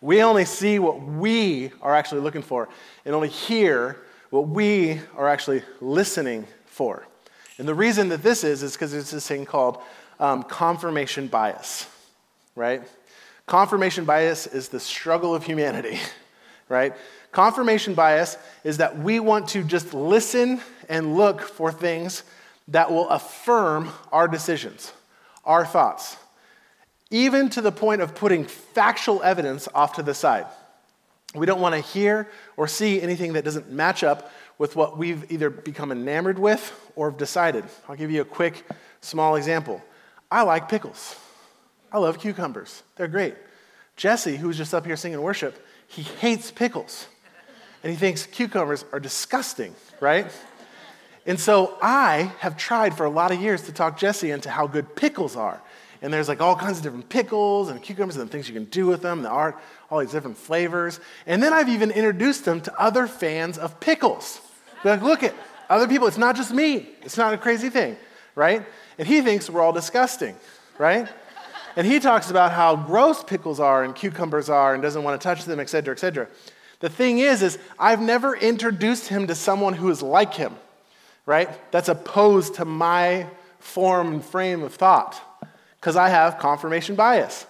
We 0.00 0.22
only 0.22 0.44
see 0.44 0.78
what 0.78 1.00
we 1.00 1.70
are 1.80 1.94
actually 1.94 2.20
looking 2.20 2.42
for 2.42 2.68
and 3.04 3.14
only 3.14 3.28
hear 3.28 3.98
what 4.30 4.48
we 4.48 5.00
are 5.16 5.28
actually 5.28 5.62
listening 5.80 6.46
for. 6.66 7.06
And 7.58 7.68
the 7.68 7.74
reason 7.74 8.08
that 8.08 8.22
this 8.22 8.42
is, 8.44 8.62
is 8.62 8.72
because 8.72 8.92
it's 8.92 9.12
this 9.12 9.26
thing 9.26 9.46
called 9.46 9.80
um, 10.18 10.42
confirmation 10.42 11.28
bias, 11.28 11.86
right? 12.56 12.82
Confirmation 13.46 14.04
bias 14.04 14.46
is 14.46 14.68
the 14.68 14.80
struggle 14.80 15.34
of 15.34 15.44
humanity, 15.44 16.00
right? 16.68 16.94
Confirmation 17.30 17.94
bias 17.94 18.36
is 18.62 18.78
that 18.78 18.98
we 18.98 19.20
want 19.20 19.48
to 19.48 19.62
just 19.62 19.94
listen 19.94 20.60
and 20.88 21.16
look 21.16 21.40
for 21.40 21.70
things 21.70 22.24
that 22.68 22.90
will 22.90 23.08
affirm 23.08 23.90
our 24.10 24.26
decisions, 24.26 24.92
our 25.44 25.64
thoughts 25.64 26.16
even 27.14 27.48
to 27.48 27.60
the 27.60 27.70
point 27.70 28.00
of 28.00 28.12
putting 28.12 28.44
factual 28.44 29.22
evidence 29.22 29.68
off 29.72 29.94
to 29.94 30.02
the 30.02 30.12
side. 30.12 30.46
We 31.32 31.46
don't 31.46 31.60
want 31.60 31.76
to 31.76 31.80
hear 31.80 32.28
or 32.56 32.66
see 32.66 33.00
anything 33.00 33.34
that 33.34 33.44
doesn't 33.44 33.70
match 33.70 34.02
up 34.02 34.32
with 34.58 34.74
what 34.74 34.98
we've 34.98 35.30
either 35.30 35.48
become 35.48 35.92
enamored 35.92 36.40
with 36.40 36.72
or 36.96 37.10
have 37.10 37.18
decided. 37.18 37.64
I'll 37.88 37.94
give 37.94 38.10
you 38.10 38.20
a 38.20 38.24
quick, 38.24 38.64
small 39.00 39.36
example. 39.36 39.80
I 40.28 40.42
like 40.42 40.68
pickles. 40.68 41.16
I 41.92 41.98
love 41.98 42.18
cucumbers. 42.18 42.82
They're 42.96 43.06
great. 43.06 43.36
Jesse, 43.96 44.36
who's 44.36 44.56
just 44.56 44.74
up 44.74 44.84
here 44.84 44.96
singing 44.96 45.22
worship, 45.22 45.64
he 45.86 46.02
hates 46.02 46.50
pickles. 46.50 47.06
And 47.84 47.92
he 47.92 47.96
thinks 47.96 48.26
cucumbers 48.26 48.84
are 48.92 48.98
disgusting, 48.98 49.74
right? 50.00 50.26
And 51.26 51.40
so 51.40 51.78
I 51.80 52.32
have 52.40 52.56
tried 52.56 52.96
for 52.96 53.06
a 53.06 53.10
lot 53.10 53.32
of 53.32 53.40
years 53.40 53.62
to 53.62 53.72
talk 53.72 53.98
Jesse 53.98 54.30
into 54.30 54.50
how 54.50 54.66
good 54.66 54.94
pickles 54.94 55.36
are 55.36 55.62
and 56.04 56.12
there's 56.12 56.28
like 56.28 56.42
all 56.42 56.54
kinds 56.54 56.76
of 56.76 56.82
different 56.82 57.08
pickles 57.08 57.70
and 57.70 57.82
cucumbers 57.82 58.18
and 58.18 58.30
things 58.30 58.46
you 58.46 58.52
can 58.52 58.66
do 58.66 58.86
with 58.86 59.00
them. 59.00 59.22
There 59.22 59.32
are 59.32 59.58
all 59.90 60.00
these 60.00 60.12
different 60.12 60.36
flavors. 60.36 61.00
And 61.24 61.42
then 61.42 61.54
I've 61.54 61.70
even 61.70 61.90
introduced 61.90 62.44
them 62.44 62.60
to 62.60 62.78
other 62.78 63.06
fans 63.06 63.56
of 63.56 63.80
pickles. 63.80 64.42
like, 64.84 65.00
look 65.00 65.22
at 65.22 65.34
other 65.70 65.88
people. 65.88 66.06
It's 66.06 66.18
not 66.18 66.36
just 66.36 66.52
me. 66.52 66.90
It's 67.00 67.16
not 67.16 67.32
a 67.32 67.38
crazy 67.38 67.70
thing, 67.70 67.96
right? 68.34 68.66
And 68.98 69.08
he 69.08 69.22
thinks 69.22 69.48
we're 69.48 69.62
all 69.62 69.72
disgusting, 69.72 70.36
right? 70.76 71.08
And 71.74 71.86
he 71.86 72.00
talks 72.00 72.30
about 72.30 72.52
how 72.52 72.76
gross 72.76 73.24
pickles 73.24 73.58
are 73.58 73.82
and 73.82 73.94
cucumbers 73.94 74.50
are 74.50 74.74
and 74.74 74.82
doesn't 74.82 75.02
want 75.02 75.18
to 75.18 75.24
touch 75.24 75.46
them, 75.46 75.58
et 75.58 75.70
cetera, 75.70 75.94
et 75.94 76.00
cetera. 76.00 76.28
The 76.80 76.90
thing 76.90 77.18
is, 77.20 77.42
is 77.42 77.58
I've 77.78 78.02
never 78.02 78.36
introduced 78.36 79.08
him 79.08 79.26
to 79.28 79.34
someone 79.34 79.72
who 79.72 79.88
is 79.88 80.02
like 80.02 80.34
him, 80.34 80.54
right? 81.26 81.48
That's 81.70 81.88
opposed 81.88 82.56
to 82.56 82.64
my 82.64 83.26
form 83.58 84.14
and 84.14 84.24
frame 84.24 84.62
of 84.62 84.74
thought 84.74 85.20
because 85.80 85.96
I 85.96 86.08
have 86.08 86.38
confirmation 86.38 86.94
bias. 86.94 87.46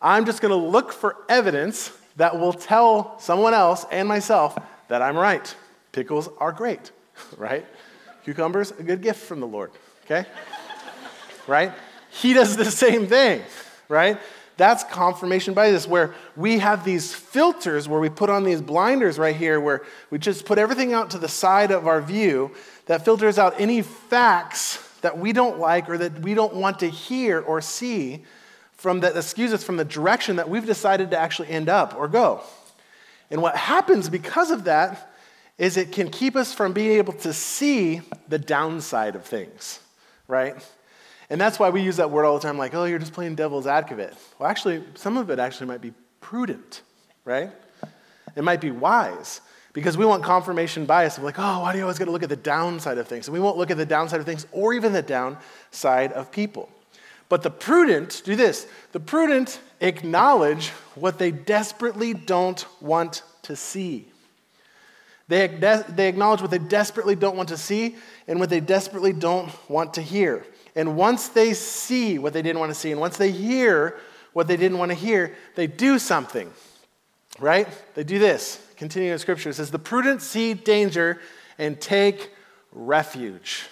I'm 0.00 0.24
just 0.24 0.40
going 0.40 0.50
to 0.50 0.68
look 0.68 0.92
for 0.92 1.16
evidence 1.28 1.90
that 2.16 2.38
will 2.38 2.52
tell 2.52 3.18
someone 3.18 3.54
else 3.54 3.84
and 3.90 4.08
myself 4.08 4.58
that 4.88 5.02
I'm 5.02 5.16
right. 5.16 5.54
Pickles 5.92 6.28
are 6.38 6.52
great, 6.52 6.90
right? 7.36 7.66
Cucumbers, 8.24 8.72
a 8.72 8.82
good 8.82 9.02
gift 9.02 9.24
from 9.24 9.40
the 9.40 9.46
Lord, 9.46 9.70
okay? 10.04 10.26
right? 11.46 11.72
He 12.10 12.32
does 12.32 12.56
the 12.56 12.70
same 12.70 13.06
thing, 13.06 13.42
right? 13.88 14.18
That's 14.56 14.84
confirmation 14.84 15.52
bias, 15.52 15.86
where 15.86 16.14
we 16.34 16.58
have 16.58 16.84
these 16.84 17.14
filters 17.14 17.88
where 17.88 18.00
we 18.00 18.08
put 18.08 18.30
on 18.30 18.42
these 18.44 18.62
blinders 18.62 19.18
right 19.18 19.36
here, 19.36 19.60
where 19.60 19.82
we 20.10 20.18
just 20.18 20.46
put 20.46 20.58
everything 20.58 20.94
out 20.94 21.10
to 21.10 21.18
the 21.18 21.28
side 21.28 21.70
of 21.70 21.86
our 21.86 22.00
view 22.00 22.52
that 22.86 23.04
filters 23.04 23.38
out 23.38 23.54
any 23.60 23.82
facts 23.82 24.82
that 25.02 25.18
we 25.18 25.32
don't 25.32 25.58
like 25.58 25.90
or 25.90 25.98
that 25.98 26.20
we 26.20 26.32
don't 26.34 26.54
want 26.54 26.78
to 26.78 26.88
hear 26.88 27.40
or 27.40 27.60
see 27.60 28.24
from 28.72 29.00
that 29.00 29.16
excuse 29.16 29.52
us 29.52 29.62
from 29.62 29.76
the 29.76 29.84
direction 29.84 30.36
that 30.36 30.48
we've 30.48 30.66
decided 30.66 31.10
to 31.10 31.18
actually 31.18 31.48
end 31.48 31.68
up 31.68 31.94
or 31.94 32.08
go. 32.08 32.42
And 33.30 33.42
what 33.42 33.56
happens 33.56 34.08
because 34.08 34.50
of 34.50 34.64
that 34.64 35.12
is 35.58 35.76
it 35.76 35.92
can 35.92 36.10
keep 36.10 36.36
us 36.36 36.52
from 36.52 36.72
being 36.72 36.92
able 36.92 37.14
to 37.14 37.32
see 37.32 38.02
the 38.28 38.38
downside 38.38 39.16
of 39.16 39.24
things, 39.24 39.80
right? 40.28 40.54
And 41.28 41.40
that's 41.40 41.58
why 41.58 41.70
we 41.70 41.82
use 41.82 41.96
that 41.96 42.10
word 42.10 42.24
all 42.24 42.34
the 42.34 42.42
time, 42.42 42.56
like, 42.56 42.74
oh, 42.74 42.84
you're 42.84 42.98
just 42.98 43.12
playing 43.12 43.34
devil's 43.34 43.66
advocate. 43.66 44.14
Well, 44.38 44.48
actually, 44.48 44.84
some 44.94 45.16
of 45.16 45.30
it 45.30 45.38
actually 45.38 45.66
might 45.66 45.80
be 45.80 45.92
prudent, 46.20 46.82
right? 47.24 47.50
It 48.36 48.44
might 48.44 48.60
be 48.60 48.70
wise 48.70 49.40
because 49.72 49.96
we 49.96 50.06
want 50.06 50.22
confirmation 50.22 50.86
bias 50.86 51.18
of 51.18 51.24
like, 51.24 51.38
oh, 51.38 51.60
why 51.60 51.72
do 51.72 51.78
you 51.78 51.84
always 51.84 51.98
got 51.98 52.04
to 52.06 52.10
look 52.10 52.22
at 52.22 52.28
the 52.28 52.36
downside 52.36 52.98
of 52.98 53.08
things? 53.08 53.26
And 53.26 53.34
we 53.34 53.40
won't 53.40 53.56
look 53.56 53.70
at 53.70 53.76
the 53.76 53.86
downside 53.86 54.20
of 54.20 54.26
things 54.26 54.46
or 54.52 54.72
even 54.72 54.92
the 54.92 55.02
downside 55.02 56.12
of 56.12 56.30
people. 56.30 56.70
But 57.28 57.42
the 57.42 57.50
prudent 57.50 58.22
do 58.24 58.36
this 58.36 58.66
the 58.92 59.00
prudent 59.00 59.60
acknowledge 59.80 60.68
what 60.94 61.18
they 61.18 61.30
desperately 61.30 62.14
don't 62.14 62.64
want 62.80 63.22
to 63.42 63.56
see. 63.56 64.08
They, 65.28 65.48
they 65.48 66.08
acknowledge 66.08 66.40
what 66.40 66.52
they 66.52 66.58
desperately 66.58 67.16
don't 67.16 67.36
want 67.36 67.48
to 67.48 67.56
see 67.56 67.96
and 68.28 68.38
what 68.38 68.48
they 68.48 68.60
desperately 68.60 69.12
don't 69.12 69.50
want 69.68 69.94
to 69.94 70.02
hear. 70.02 70.46
And 70.76 70.94
once 70.94 71.28
they 71.28 71.54
see 71.54 72.18
what 72.18 72.34
they 72.34 72.42
didn't 72.42 72.60
want 72.60 72.70
to 72.70 72.78
see, 72.78 72.92
and 72.92 73.00
once 73.00 73.16
they 73.16 73.32
hear 73.32 73.96
what 74.34 74.46
they 74.46 74.58
didn't 74.58 74.76
want 74.76 74.90
to 74.90 74.94
hear, 74.94 75.34
they 75.54 75.66
do 75.66 75.98
something, 75.98 76.52
right? 77.40 77.66
They 77.94 78.04
do 78.04 78.18
this. 78.18 78.62
Continuing 78.76 79.14
in 79.14 79.18
scripture, 79.18 79.48
it 79.48 79.54
says, 79.54 79.70
The 79.70 79.78
prudent 79.78 80.20
see 80.20 80.52
danger 80.52 81.18
and 81.56 81.80
take 81.80 82.30
refuge. 82.72 83.64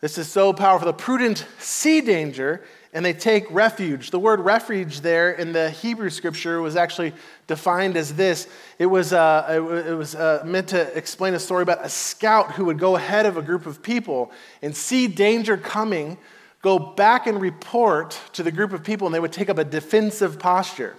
This 0.00 0.18
is 0.18 0.28
so 0.28 0.52
powerful. 0.52 0.86
The 0.86 0.92
prudent 0.92 1.46
see 1.60 2.00
danger 2.00 2.64
and 2.92 3.04
they 3.04 3.12
take 3.12 3.50
refuge. 3.50 4.10
The 4.10 4.18
word 4.18 4.40
refuge 4.40 5.00
there 5.00 5.32
in 5.32 5.52
the 5.52 5.70
Hebrew 5.70 6.10
scripture 6.10 6.60
was 6.60 6.76
actually 6.76 7.12
defined 7.46 7.96
as 7.96 8.14
this 8.14 8.48
it 8.78 8.86
was, 8.86 9.12
uh, 9.12 9.46
it, 9.86 9.92
was 9.92 10.14
uh, 10.14 10.42
meant 10.44 10.68
to 10.68 10.96
explain 10.96 11.34
a 11.34 11.38
story 11.38 11.62
about 11.62 11.84
a 11.84 11.88
scout 11.88 12.52
who 12.52 12.64
would 12.66 12.78
go 12.78 12.96
ahead 12.96 13.26
of 13.26 13.36
a 13.36 13.42
group 13.42 13.66
of 13.66 13.82
people 13.82 14.32
and 14.62 14.74
see 14.74 15.06
danger 15.06 15.56
coming, 15.56 16.16
go 16.62 16.78
back 16.78 17.26
and 17.26 17.40
report 17.40 18.18
to 18.32 18.42
the 18.42 18.52
group 18.52 18.72
of 18.72 18.82
people, 18.82 19.06
and 19.06 19.14
they 19.14 19.20
would 19.20 19.32
take 19.32 19.50
up 19.50 19.58
a 19.58 19.64
defensive 19.64 20.38
posture. 20.38 20.96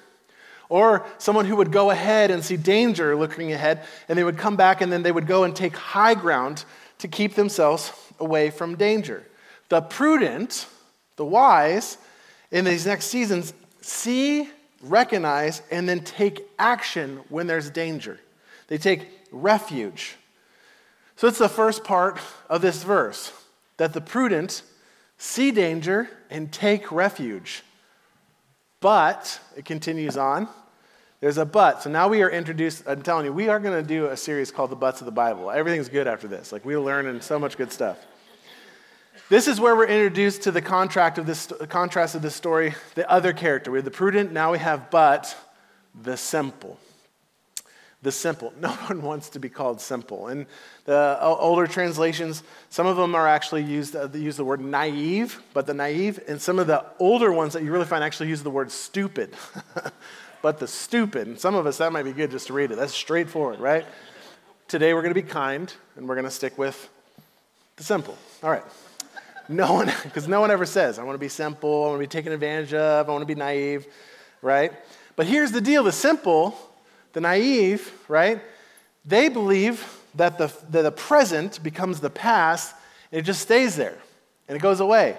Or 0.67 1.07
someone 1.17 1.45
who 1.45 1.55
would 1.55 1.71
go 1.71 1.89
ahead 1.89 2.29
and 2.29 2.45
see 2.45 2.55
danger 2.55 3.15
looking 3.15 3.51
ahead, 3.51 3.83
and 4.07 4.17
they 4.17 4.23
would 4.23 4.37
come 4.37 4.55
back 4.55 4.81
and 4.81 4.91
then 4.91 5.01
they 5.01 5.11
would 5.11 5.25
go 5.25 5.43
and 5.43 5.55
take 5.55 5.75
high 5.75 6.13
ground 6.13 6.63
to 6.99 7.07
keep 7.07 7.33
themselves 7.33 7.91
away 8.19 8.51
from 8.51 8.75
danger. 8.75 9.25
The 9.69 9.81
prudent, 9.81 10.67
the 11.19 11.25
wise, 11.25 11.97
in 12.49 12.63
these 12.63 12.85
next 12.85 13.07
seasons, 13.07 13.53
see, 13.81 14.49
recognize, 14.81 15.61
and 15.69 15.87
then 15.87 15.99
take 15.99 16.47
action 16.57 17.19
when 17.27 17.45
there's 17.45 17.69
danger. 17.69 18.17
They 18.69 18.77
take 18.77 19.05
refuge. 19.29 20.15
So 21.17 21.27
it's 21.27 21.37
the 21.37 21.49
first 21.49 21.83
part 21.83 22.19
of 22.49 22.61
this 22.61 22.83
verse 22.83 23.33
that 23.75 23.91
the 23.91 23.99
prudent 23.99 24.63
see 25.17 25.51
danger 25.51 26.09
and 26.29 26.53
take 26.53 26.89
refuge. 26.89 27.63
But, 28.79 29.41
it 29.57 29.65
continues 29.65 30.15
on, 30.15 30.47
there's 31.19 31.37
a 31.37 31.43
but. 31.43 31.83
So 31.83 31.89
now 31.89 32.07
we 32.07 32.21
are 32.21 32.29
introduced, 32.29 32.83
I'm 32.87 33.01
telling 33.01 33.25
you, 33.25 33.33
we 33.33 33.49
are 33.49 33.59
going 33.59 33.75
to 33.75 33.85
do 33.85 34.05
a 34.05 34.15
series 34.15 34.51
called 34.51 34.69
The 34.69 34.77
Buts 34.77 35.01
of 35.01 35.05
the 35.05 35.11
Bible. 35.11 35.51
Everything's 35.51 35.89
good 35.89 36.07
after 36.07 36.29
this. 36.29 36.53
Like, 36.53 36.63
we're 36.63 36.79
learning 36.79 37.19
so 37.19 37.37
much 37.37 37.57
good 37.57 37.73
stuff. 37.73 37.97
This 39.29 39.47
is 39.47 39.59
where 39.59 39.75
we're 39.75 39.85
introduced 39.85 40.41
to 40.43 40.51
the 40.51 40.61
contract 40.61 41.19
of 41.19 41.27
this, 41.27 41.53
contrast 41.69 42.15
of 42.15 42.23
this 42.23 42.35
story, 42.35 42.73
the 42.95 43.07
other 43.07 43.31
character. 43.31 43.69
We 43.69 43.77
have 43.77 43.85
the 43.85 43.91
prudent, 43.91 44.31
now 44.31 44.51
we 44.51 44.57
have 44.57 44.89
but 44.89 45.37
the 46.01 46.17
simple. 46.17 46.79
The 48.01 48.11
simple. 48.11 48.51
No 48.59 48.69
one 48.69 49.03
wants 49.03 49.29
to 49.29 49.39
be 49.39 49.47
called 49.47 49.81
simple. 49.81 50.29
In 50.29 50.47
the 50.85 51.19
older 51.21 51.67
translations, 51.67 52.41
some 52.71 52.87
of 52.87 52.97
them 52.97 53.13
are 53.13 53.27
actually 53.27 53.61
used, 53.61 53.95
uh, 53.95 54.09
use 54.11 54.35
the 54.35 54.43
word 54.43 54.61
naive, 54.61 55.39
but 55.53 55.67
the 55.67 55.75
naive, 55.75 56.19
and 56.27 56.41
some 56.41 56.57
of 56.57 56.65
the 56.65 56.83
older 56.97 57.31
ones 57.31 57.53
that 57.53 57.61
you 57.61 57.71
really 57.71 57.85
find 57.85 58.03
actually 58.03 58.29
use 58.29 58.41
the 58.41 58.49
word 58.49 58.71
stupid. 58.71 59.35
but 60.41 60.57
the 60.57 60.67
stupid, 60.67 61.27
and 61.27 61.39
some 61.39 61.53
of 61.53 61.67
us, 61.67 61.77
that 61.77 61.91
might 61.91 62.01
be 62.01 62.13
good 62.13 62.31
just 62.31 62.47
to 62.47 62.53
read 62.53 62.71
it. 62.71 62.77
That's 62.77 62.95
straightforward, 62.95 63.59
right? 63.59 63.85
Today 64.67 64.95
we're 64.95 65.03
going 65.03 65.13
to 65.13 65.21
be 65.21 65.27
kind, 65.27 65.71
and 65.97 66.09
we're 66.09 66.15
going 66.15 66.25
to 66.25 66.31
stick 66.31 66.57
with 66.57 66.89
the 67.75 67.83
simple. 67.83 68.17
All 68.41 68.49
right. 68.49 68.63
No 69.49 69.73
one, 69.73 69.87
because 70.03 70.27
no 70.27 70.39
one 70.39 70.51
ever 70.51 70.65
says, 70.65 70.99
I 70.99 71.03
want 71.03 71.15
to 71.15 71.19
be 71.19 71.27
simple, 71.27 71.83
I 71.83 71.87
want 71.87 71.95
to 71.95 72.07
be 72.07 72.07
taken 72.07 72.31
advantage 72.31 72.73
of, 72.73 73.09
I 73.09 73.11
want 73.11 73.23
to 73.23 73.25
be 73.25 73.35
naive, 73.35 73.87
right? 74.41 74.71
But 75.15 75.25
here's 75.25 75.51
the 75.51 75.59
deal 75.59 75.83
the 75.83 75.91
simple, 75.91 76.57
the 77.13 77.19
naive, 77.19 77.91
right? 78.07 78.41
They 79.03 79.27
believe 79.27 80.01
that 80.15 80.37
the, 80.37 80.53
that 80.69 80.83
the 80.83 80.91
present 80.91 81.61
becomes 81.63 81.99
the 81.99 82.09
past 82.09 82.75
and 83.11 83.19
it 83.19 83.23
just 83.23 83.41
stays 83.41 83.75
there 83.75 83.97
and 84.47 84.55
it 84.55 84.61
goes 84.61 84.79
away. 84.79 85.17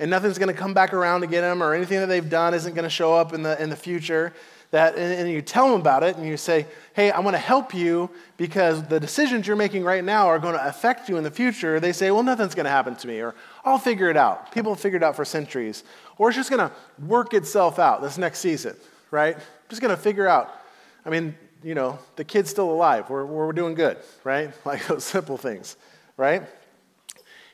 And 0.00 0.10
nothing's 0.10 0.38
going 0.38 0.52
to 0.52 0.58
come 0.58 0.74
back 0.74 0.92
around 0.92 1.20
to 1.20 1.26
get 1.26 1.42
them, 1.42 1.62
or 1.62 1.74
anything 1.74 2.00
that 2.00 2.06
they've 2.06 2.28
done 2.28 2.54
isn't 2.54 2.74
going 2.74 2.84
to 2.84 2.90
show 2.90 3.14
up 3.14 3.34
in 3.34 3.42
the, 3.42 3.62
in 3.62 3.70
the 3.70 3.76
future 3.76 4.32
that, 4.70 4.96
and, 4.96 5.28
you 5.28 5.42
tell 5.42 5.68
them 5.68 5.80
about 5.80 6.02
it 6.02 6.16
and 6.16 6.26
you 6.26 6.36
say, 6.36 6.66
hey, 6.94 7.10
I 7.10 7.20
want 7.20 7.34
to 7.34 7.38
help 7.38 7.74
you 7.74 8.08
because 8.36 8.82
the 8.84 9.00
decisions 9.00 9.46
you're 9.46 9.56
making 9.56 9.84
right 9.84 10.02
now 10.02 10.26
are 10.26 10.38
going 10.38 10.54
to 10.54 10.66
affect 10.66 11.08
you 11.08 11.16
in 11.16 11.24
the 11.24 11.30
future, 11.30 11.80
they 11.80 11.92
say, 11.92 12.10
well, 12.10 12.22
nothing's 12.22 12.54
going 12.54 12.64
to 12.64 12.70
happen 12.70 12.94
to 12.96 13.08
me, 13.08 13.20
or 13.20 13.34
I'll 13.64 13.78
figure 13.78 14.08
it 14.08 14.16
out. 14.16 14.52
People 14.52 14.72
have 14.72 14.80
figured 14.80 15.02
it 15.02 15.04
out 15.04 15.16
for 15.16 15.24
centuries. 15.24 15.84
Or 16.18 16.28
it's 16.28 16.36
just 16.36 16.50
going 16.50 16.68
to 16.68 16.74
work 17.06 17.34
itself 17.34 17.78
out 17.78 18.02
this 18.02 18.18
next 18.18 18.40
season, 18.40 18.76
right? 19.10 19.36
Just 19.68 19.82
going 19.82 19.94
to 19.94 20.00
figure 20.00 20.26
out. 20.26 20.54
I 21.04 21.10
mean, 21.10 21.34
you 21.62 21.74
know, 21.74 21.98
the 22.16 22.24
kid's 22.24 22.50
still 22.50 22.70
alive. 22.70 23.10
We're, 23.10 23.24
we're 23.24 23.52
doing 23.52 23.74
good, 23.74 23.98
right? 24.24 24.52
Like 24.64 24.86
those 24.86 25.04
simple 25.04 25.36
things, 25.36 25.76
right? 26.16 26.42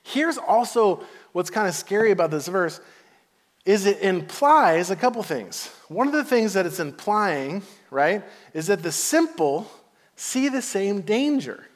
Here's 0.02 0.38
also 0.38 1.04
what's 1.32 1.50
kind 1.50 1.66
of 1.66 1.74
scary 1.74 2.12
about 2.12 2.30
this 2.30 2.46
verse 2.46 2.80
is 3.64 3.84
it 3.84 4.00
implies 4.00 4.90
a 4.90 4.96
couple 4.96 5.22
things. 5.24 5.68
One 5.88 6.06
of 6.06 6.12
the 6.12 6.24
things 6.24 6.52
that 6.52 6.66
it's 6.66 6.78
implying, 6.78 7.62
right, 7.90 8.22
is 8.54 8.68
that 8.68 8.84
the 8.84 8.92
simple 8.92 9.68
see 10.14 10.48
the 10.48 10.62
same 10.62 11.00
danger. 11.00 11.66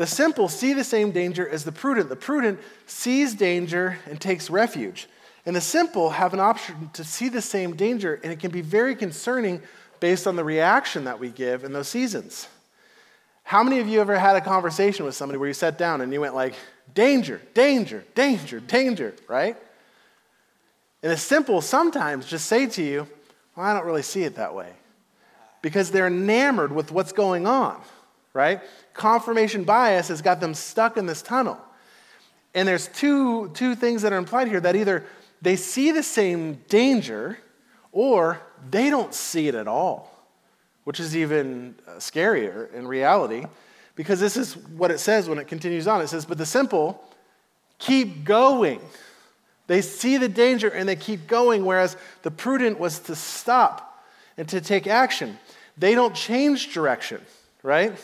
The 0.00 0.06
simple 0.06 0.48
see 0.48 0.72
the 0.72 0.82
same 0.82 1.10
danger 1.10 1.46
as 1.46 1.62
the 1.62 1.72
prudent. 1.72 2.08
The 2.08 2.16
prudent 2.16 2.58
sees 2.86 3.34
danger 3.34 3.98
and 4.06 4.18
takes 4.18 4.48
refuge. 4.48 5.10
And 5.44 5.54
the 5.54 5.60
simple 5.60 6.08
have 6.08 6.32
an 6.32 6.40
option 6.40 6.88
to 6.94 7.04
see 7.04 7.28
the 7.28 7.42
same 7.42 7.76
danger, 7.76 8.18
and 8.24 8.32
it 8.32 8.40
can 8.40 8.50
be 8.50 8.62
very 8.62 8.96
concerning 8.96 9.60
based 10.00 10.26
on 10.26 10.36
the 10.36 10.42
reaction 10.42 11.04
that 11.04 11.20
we 11.20 11.28
give 11.28 11.64
in 11.64 11.74
those 11.74 11.88
seasons. 11.88 12.48
How 13.42 13.62
many 13.62 13.78
of 13.78 13.88
you 13.88 14.00
ever 14.00 14.18
had 14.18 14.36
a 14.36 14.40
conversation 14.40 15.04
with 15.04 15.14
somebody 15.14 15.36
where 15.36 15.48
you 15.48 15.52
sat 15.52 15.76
down 15.76 16.00
and 16.00 16.10
you 16.14 16.22
went 16.22 16.34
like, 16.34 16.54
danger, 16.94 17.42
danger, 17.52 18.02
danger, 18.14 18.58
danger, 18.58 19.14
right? 19.28 19.58
And 21.02 21.12
the 21.12 21.18
simple 21.18 21.60
sometimes 21.60 22.24
just 22.24 22.46
say 22.46 22.66
to 22.68 22.82
you, 22.82 23.06
well, 23.54 23.66
I 23.66 23.74
don't 23.74 23.84
really 23.84 24.00
see 24.00 24.22
it 24.22 24.36
that 24.36 24.54
way. 24.54 24.72
Because 25.60 25.90
they're 25.90 26.06
enamored 26.06 26.72
with 26.72 26.90
what's 26.90 27.12
going 27.12 27.46
on, 27.46 27.78
right? 28.32 28.60
Confirmation 28.94 29.64
bias 29.64 30.08
has 30.08 30.22
got 30.22 30.40
them 30.40 30.54
stuck 30.54 30.96
in 30.96 31.06
this 31.06 31.22
tunnel. 31.22 31.58
And 32.54 32.66
there's 32.66 32.88
two, 32.88 33.48
two 33.50 33.74
things 33.74 34.02
that 34.02 34.12
are 34.12 34.18
implied 34.18 34.48
here 34.48 34.60
that 34.60 34.76
either 34.76 35.04
they 35.42 35.56
see 35.56 35.92
the 35.92 36.02
same 36.02 36.54
danger 36.68 37.38
or 37.92 38.40
they 38.70 38.90
don't 38.90 39.14
see 39.14 39.48
it 39.48 39.54
at 39.54 39.68
all, 39.68 40.12
which 40.84 41.00
is 41.00 41.16
even 41.16 41.74
uh, 41.86 41.92
scarier 41.92 42.72
in 42.74 42.86
reality 42.86 43.44
because 43.94 44.20
this 44.20 44.36
is 44.36 44.56
what 44.56 44.90
it 44.90 44.98
says 44.98 45.28
when 45.28 45.38
it 45.38 45.46
continues 45.46 45.86
on. 45.86 46.00
It 46.00 46.08
says, 46.08 46.24
But 46.24 46.38
the 46.38 46.46
simple 46.46 47.04
keep 47.78 48.24
going 48.24 48.80
they 49.70 49.82
see 49.82 50.16
the 50.16 50.28
danger 50.28 50.66
and 50.66 50.88
they 50.88 50.96
keep 50.96 51.28
going, 51.28 51.64
whereas 51.64 51.96
the 52.22 52.30
prudent 52.32 52.80
was 52.80 52.98
to 53.02 53.14
stop 53.14 54.04
and 54.36 54.48
to 54.48 54.60
take 54.60 54.88
action. 54.88 55.38
They 55.78 55.94
don't 55.94 56.12
change 56.12 56.74
direction, 56.74 57.20
right? 57.62 57.96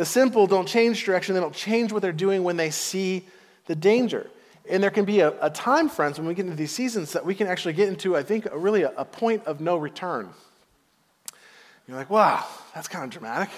The 0.00 0.06
simple 0.06 0.46
don't 0.46 0.66
change 0.66 1.04
direction. 1.04 1.34
They 1.34 1.42
don't 1.42 1.54
change 1.54 1.92
what 1.92 2.00
they're 2.00 2.10
doing 2.10 2.42
when 2.42 2.56
they 2.56 2.70
see 2.70 3.26
the 3.66 3.74
danger. 3.74 4.30
And 4.66 4.82
there 4.82 4.90
can 4.90 5.04
be 5.04 5.20
a, 5.20 5.34
a 5.42 5.50
time, 5.50 5.90
friends, 5.90 6.18
when 6.18 6.26
we 6.26 6.32
get 6.32 6.46
into 6.46 6.56
these 6.56 6.70
seasons 6.70 7.12
that 7.12 7.26
we 7.26 7.34
can 7.34 7.46
actually 7.46 7.74
get 7.74 7.90
into, 7.90 8.16
I 8.16 8.22
think, 8.22 8.46
a, 8.46 8.56
really 8.56 8.80
a, 8.80 8.94
a 8.96 9.04
point 9.04 9.44
of 9.44 9.60
no 9.60 9.76
return. 9.76 10.30
You're 11.86 11.98
like, 11.98 12.08
wow, 12.08 12.46
that's 12.74 12.88
kind 12.88 13.04
of 13.04 13.10
dramatic. 13.10 13.50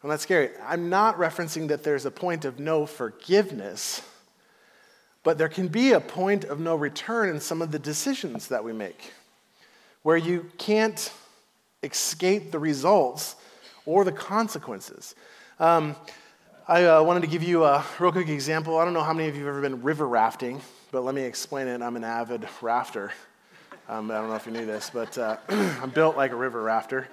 Well, 0.00 0.12
that's 0.12 0.22
scary. 0.22 0.50
I'm 0.64 0.88
not 0.88 1.18
referencing 1.18 1.66
that 1.70 1.82
there's 1.82 2.06
a 2.06 2.12
point 2.12 2.44
of 2.44 2.60
no 2.60 2.86
forgiveness. 2.86 4.00
But 5.24 5.38
there 5.38 5.48
can 5.48 5.66
be 5.66 5.90
a 5.90 6.00
point 6.00 6.44
of 6.44 6.60
no 6.60 6.76
return 6.76 7.30
in 7.30 7.40
some 7.40 7.62
of 7.62 7.72
the 7.72 7.80
decisions 7.80 8.46
that 8.46 8.62
we 8.62 8.72
make 8.72 9.12
where 10.04 10.16
you 10.16 10.52
can't 10.58 11.12
escape 11.82 12.52
the 12.52 12.60
results 12.60 13.34
or 13.84 14.04
the 14.04 14.12
consequences. 14.12 15.16
Um, 15.62 15.94
I 16.66 16.86
uh, 16.86 17.02
wanted 17.04 17.20
to 17.20 17.28
give 17.28 17.44
you 17.44 17.62
a 17.62 17.84
real 18.00 18.10
quick 18.10 18.28
example. 18.28 18.78
I 18.78 18.84
don't 18.84 18.94
know 18.94 19.02
how 19.04 19.12
many 19.12 19.28
of 19.28 19.36
you 19.36 19.44
have 19.44 19.50
ever 19.50 19.60
been 19.60 19.80
river 19.80 20.08
rafting, 20.08 20.60
but 20.90 21.02
let 21.02 21.14
me 21.14 21.22
explain 21.22 21.68
it. 21.68 21.80
I'm 21.80 21.94
an 21.94 22.02
avid 22.02 22.48
rafter. 22.60 23.12
Um, 23.88 24.10
I 24.10 24.14
don't 24.14 24.28
know 24.28 24.34
if 24.34 24.44
you 24.44 24.50
knew 24.50 24.66
this, 24.66 24.90
but 24.92 25.16
uh, 25.16 25.36
I'm 25.48 25.90
built 25.90 26.16
like 26.16 26.32
a 26.32 26.34
river 26.34 26.60
rafter. 26.60 27.06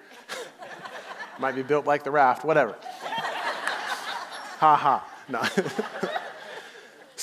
Might 1.40 1.54
be 1.54 1.62
built 1.62 1.86
like 1.86 2.04
the 2.04 2.10
raft, 2.10 2.44
whatever. 2.44 2.76
ha 4.58 4.76
ha. 4.76 5.08
No. 5.30 6.10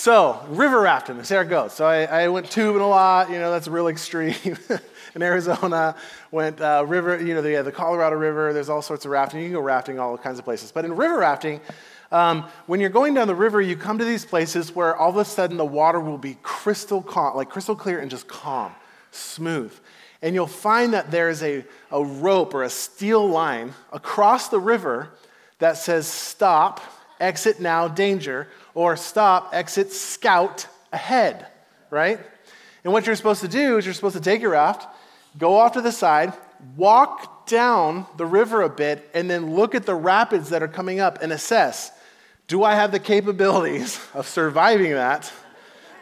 so, 0.06 0.40
river 0.50 0.82
rafting, 0.82 1.20
there 1.22 1.42
it 1.42 1.48
goes. 1.48 1.72
So, 1.72 1.84
I, 1.84 2.04
I, 2.04 2.28
went 2.28 2.48
tubing 2.48 2.80
a 2.80 2.86
lot, 2.86 3.28
you 3.28 3.40
know, 3.40 3.50
that's 3.50 3.66
real 3.66 3.88
extreme. 3.94 4.36
in 5.16 5.20
Arizona, 5.20 5.96
went 6.30 6.60
uh, 6.60 6.84
river, 6.86 7.20
you 7.20 7.34
know, 7.34 7.42
the, 7.42 7.60
the 7.64 7.72
Colorado 7.72 8.14
River, 8.14 8.52
there's 8.52 8.68
all 8.68 8.82
sorts 8.82 9.04
of 9.04 9.10
rafting. 9.10 9.40
You 9.40 9.46
can 9.46 9.54
go 9.54 9.60
rafting 9.60 9.98
all 9.98 10.16
kinds 10.16 10.38
of 10.38 10.44
places. 10.44 10.70
But 10.70 10.84
in 10.84 10.94
river 10.94 11.18
rafting, 11.18 11.60
um, 12.12 12.44
when 12.66 12.78
you're 12.78 12.88
going 12.88 13.14
down 13.14 13.26
the 13.26 13.34
river, 13.34 13.60
you 13.60 13.74
come 13.74 13.98
to 13.98 14.04
these 14.04 14.24
places 14.24 14.76
where 14.76 14.94
all 14.94 15.10
of 15.10 15.16
a 15.16 15.24
sudden 15.24 15.56
the 15.56 15.64
water 15.64 15.98
will 15.98 16.18
be 16.18 16.38
crystal 16.40 17.02
calm, 17.02 17.36
like 17.36 17.48
crystal 17.48 17.74
clear 17.74 17.98
and 17.98 18.08
just 18.08 18.28
calm, 18.28 18.72
smooth. 19.10 19.76
And 20.22 20.36
you'll 20.36 20.46
find 20.46 20.94
that 20.94 21.10
there's 21.10 21.42
a, 21.42 21.64
a 21.90 22.04
rope 22.04 22.54
or 22.54 22.62
a 22.62 22.70
steel 22.70 23.28
line 23.28 23.74
across 23.92 24.50
the 24.50 24.60
river 24.60 25.10
that 25.58 25.78
says 25.78 26.06
stop, 26.06 26.80
exit 27.18 27.58
now, 27.58 27.88
danger, 27.88 28.46
or 28.76 28.94
stop, 28.94 29.50
exit, 29.54 29.90
scout, 29.90 30.68
ahead, 30.92 31.46
right? 31.90 32.20
And 32.84 32.92
what 32.92 33.06
you're 33.06 33.16
supposed 33.16 33.40
to 33.40 33.48
do 33.48 33.78
is 33.78 33.86
you're 33.86 33.94
supposed 33.94 34.16
to 34.16 34.22
take 34.22 34.42
your 34.42 34.52
raft, 34.52 34.86
go 35.38 35.56
off 35.56 35.72
to 35.72 35.80
the 35.80 35.90
side, 35.90 36.34
walk 36.76 37.46
down 37.46 38.06
the 38.18 38.26
river 38.26 38.60
a 38.60 38.68
bit, 38.68 39.08
and 39.14 39.30
then 39.30 39.54
look 39.54 39.74
at 39.74 39.86
the 39.86 39.94
rapids 39.94 40.50
that 40.50 40.62
are 40.62 40.68
coming 40.68 41.00
up 41.00 41.22
and 41.22 41.32
assess 41.32 41.90
do 42.48 42.62
I 42.62 42.74
have 42.76 42.92
the 42.92 43.00
capabilities 43.00 43.98
of 44.14 44.28
surviving 44.28 44.92
that, 44.92 45.32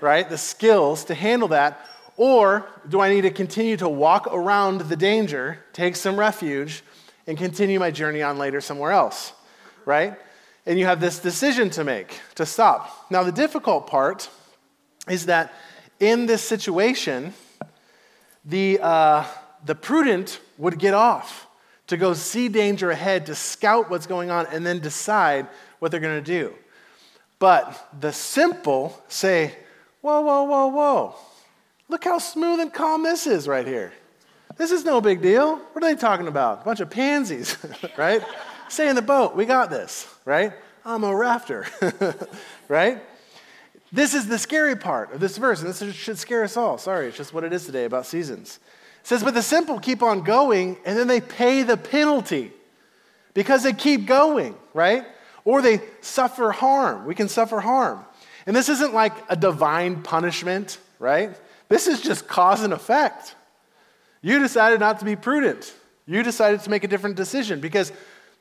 right? 0.01 0.29
The 0.29 0.37
skills 0.37 1.05
to 1.07 1.15
handle 1.15 1.49
that, 1.49 1.81
or 2.17 2.69
do 2.89 3.01
I 3.01 3.09
need 3.09 3.23
to 3.23 3.31
continue 3.31 3.77
to 3.79 3.89
walk 3.89 4.29
around 4.31 4.83
the 4.83 4.97
danger, 4.97 5.65
take 5.73 5.97
some 5.97 6.19
refuge, 6.19 6.83
and 7.27 7.39
continue 7.39 7.79
my 7.79 7.91
journey 7.91 8.21
on 8.21 8.37
later 8.37 8.61
somewhere 8.61 8.93
else, 8.93 9.33
right? 9.87 10.19
And 10.67 10.79
you 10.79 10.87
have 10.87 11.01
this 11.01 11.19
decision 11.19 11.71
to 11.71 11.85
make 11.85 12.21
to 12.37 12.47
stop. 12.47 13.11
Now, 13.11 13.23
the 13.23 13.33
difficult 13.33 13.87
part 13.87 14.31
is 15.09 15.27
that 15.27 15.53
in 16.01 16.27
this 16.27 16.43
situation, 16.43 17.35
the, 18.45 18.79
uh, 18.81 19.25
the 19.65 19.75
prudent 19.75 20.41
would 20.59 20.79
get 20.79 20.95
off 20.95 21.47
to 21.87 21.97
go 21.97 22.15
see 22.15 22.49
danger 22.49 22.91
ahead, 22.91 23.27
to 23.27 23.35
scout 23.35 23.91
what's 23.91 24.07
going 24.07 24.31
on, 24.31 24.47
and 24.47 24.65
then 24.65 24.81
decide 24.81 25.47
what 25.79 25.91
they're 25.91 26.01
going 26.01 26.23
to 26.23 26.33
do. 26.33 26.55
But 27.39 27.89
the 28.01 28.13
simple 28.13 29.03
say, 29.09 29.55
Whoa, 30.01 30.21
whoa, 30.21 30.43
whoa, 30.43 30.67
whoa. 30.67 31.15
Look 31.89 32.05
how 32.05 32.19
smooth 32.19 32.61
and 32.61 32.73
calm 32.73 33.03
this 33.03 33.27
is 33.27 33.49
right 33.49 33.67
here. 33.67 33.93
This 34.57 34.71
is 34.71 34.85
no 34.85 35.01
big 35.01 35.23
deal. 35.23 35.57
What 35.57 35.83
are 35.83 35.95
they 35.95 35.99
talking 35.99 36.29
about? 36.29 36.61
A 36.61 36.65
bunch 36.65 36.81
of 36.81 36.91
pansies, 36.91 37.57
right? 37.97 38.23
Stay 38.69 38.89
in 38.89 38.97
the 38.97 39.03
boat. 39.03 39.37
We 39.37 39.45
got 39.45 39.71
this, 39.71 40.07
right? 40.25 40.53
I'm 40.85 41.05
a 41.05 41.15
rafter, 41.15 41.67
right? 42.69 43.03
This 43.93 44.15
is 44.15 44.27
the 44.27 44.39
scary 44.39 44.77
part 44.77 45.13
of 45.13 45.21
this 45.21 45.39
verse, 45.39 45.63
and 45.63 45.73
this 45.73 45.95
should 45.95 46.19
scare 46.19 46.43
us 46.43 46.57
all. 46.57 46.79
Sorry, 46.79 47.07
it's 47.07 47.17
just 47.17 47.33
what 47.33 47.45
it 47.45 47.53
is 47.53 47.65
today 47.65 47.85
about 47.85 48.07
seasons. 48.07 48.59
It 49.01 49.07
says, 49.07 49.23
But 49.23 49.35
the 49.35 49.43
simple 49.43 49.79
keep 49.79 50.03
on 50.03 50.23
going, 50.23 50.77
and 50.85 50.99
then 50.99 51.07
they 51.07 51.21
pay 51.21 51.63
the 51.63 51.77
penalty 51.77 52.53
because 53.35 53.63
they 53.63 53.73
keep 53.73 54.07
going, 54.07 54.57
right? 54.73 55.05
Or 55.45 55.63
they 55.63 55.81
suffer 56.01 56.51
harm. 56.51 57.05
We 57.07 57.15
can 57.15 57.29
suffer 57.29 57.61
harm. 57.61 58.05
And 58.47 58.55
this 58.55 58.69
isn't 58.69 58.95
like 58.95 59.13
a 59.29 59.37
divine 59.37 60.03
punishment, 60.03 60.79
right? 60.99 61.37
This 61.69 61.87
is 61.87 62.01
just 62.01 62.27
cause 62.27 62.63
and 62.63 62.73
effect. 62.73 63.35
You 64.23 64.39
decided 64.39 64.81
not 64.81 64.99
to 65.01 65.05
be 65.05 65.17
prudent. 65.17 65.73
You 66.07 66.23
decided 66.23 66.61
to 66.61 66.71
make 66.71 66.85
a 66.85 66.89
different 66.89 67.17
decision 67.17 67.61
because 67.61 67.93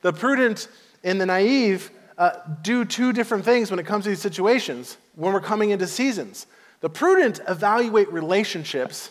the 0.04 0.12
prudent 0.12 0.68
and 1.02 1.18
the 1.18 1.24
naive 1.24 1.90
uh, 2.18 2.32
do 2.60 2.84
two 2.84 3.10
different 3.14 3.42
things 3.42 3.70
when 3.70 3.80
it 3.80 3.86
comes 3.86 4.04
to 4.04 4.10
these 4.10 4.20
situations 4.20 4.98
when 5.14 5.32
we're 5.32 5.40
coming 5.40 5.70
into 5.70 5.86
seasons. 5.86 6.46
The 6.80 6.90
prudent 6.90 7.40
evaluate 7.48 8.12
relationships 8.12 9.10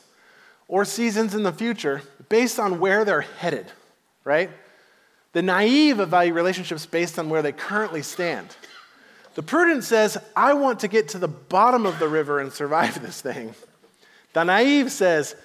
or 0.68 0.86
seasons 0.86 1.34
in 1.34 1.42
the 1.42 1.52
future 1.52 2.04
based 2.30 2.60
on 2.60 2.80
where 2.80 3.06
they're 3.06 3.22
headed, 3.22 3.66
right? 4.24 4.52
The 5.32 5.42
naive 5.42 6.00
evaluate 6.00 6.36
relationships 6.36 6.86
based 6.86 7.18
on 7.18 7.28
where 7.28 7.42
they 7.42 7.54
currently 7.54 8.04
stand. 8.04 8.56
The 9.34 9.42
prudent 9.42 9.84
says, 9.84 10.16
I 10.36 10.54
want 10.54 10.82
to 10.82 10.88
get 10.88 11.08
to 11.10 11.18
the 11.18 11.28
bottom 11.28 11.88
of 11.88 11.98
the 11.98 12.08
river 12.08 12.40
and 12.40 12.54
survive 12.54 13.02
this 13.02 13.20
thing. 13.20 13.56
The 14.34 14.44
naive 14.44 14.92
says, 14.92 15.36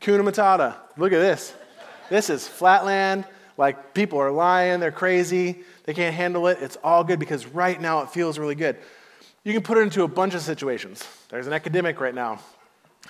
Kuna 0.00 0.22
Matata, 0.22 0.76
look 0.96 1.12
at 1.12 1.18
this. 1.18 1.52
This 2.08 2.30
is 2.30 2.48
flatland, 2.48 3.26
like 3.58 3.92
people 3.92 4.20
are 4.20 4.30
lying, 4.30 4.80
they're 4.80 4.92
crazy, 4.92 5.58
they 5.84 5.92
can't 5.92 6.14
handle 6.14 6.46
it. 6.46 6.58
It's 6.62 6.78
all 6.82 7.04
good 7.04 7.18
because 7.18 7.44
right 7.46 7.78
now 7.78 8.00
it 8.02 8.10
feels 8.10 8.38
really 8.38 8.54
good. 8.54 8.76
You 9.44 9.52
can 9.52 9.62
put 9.62 9.76
it 9.76 9.82
into 9.82 10.04
a 10.04 10.08
bunch 10.08 10.34
of 10.34 10.40
situations. 10.40 11.06
There's 11.28 11.46
an 11.46 11.52
academic 11.52 12.00
right 12.00 12.14
now. 12.14 12.40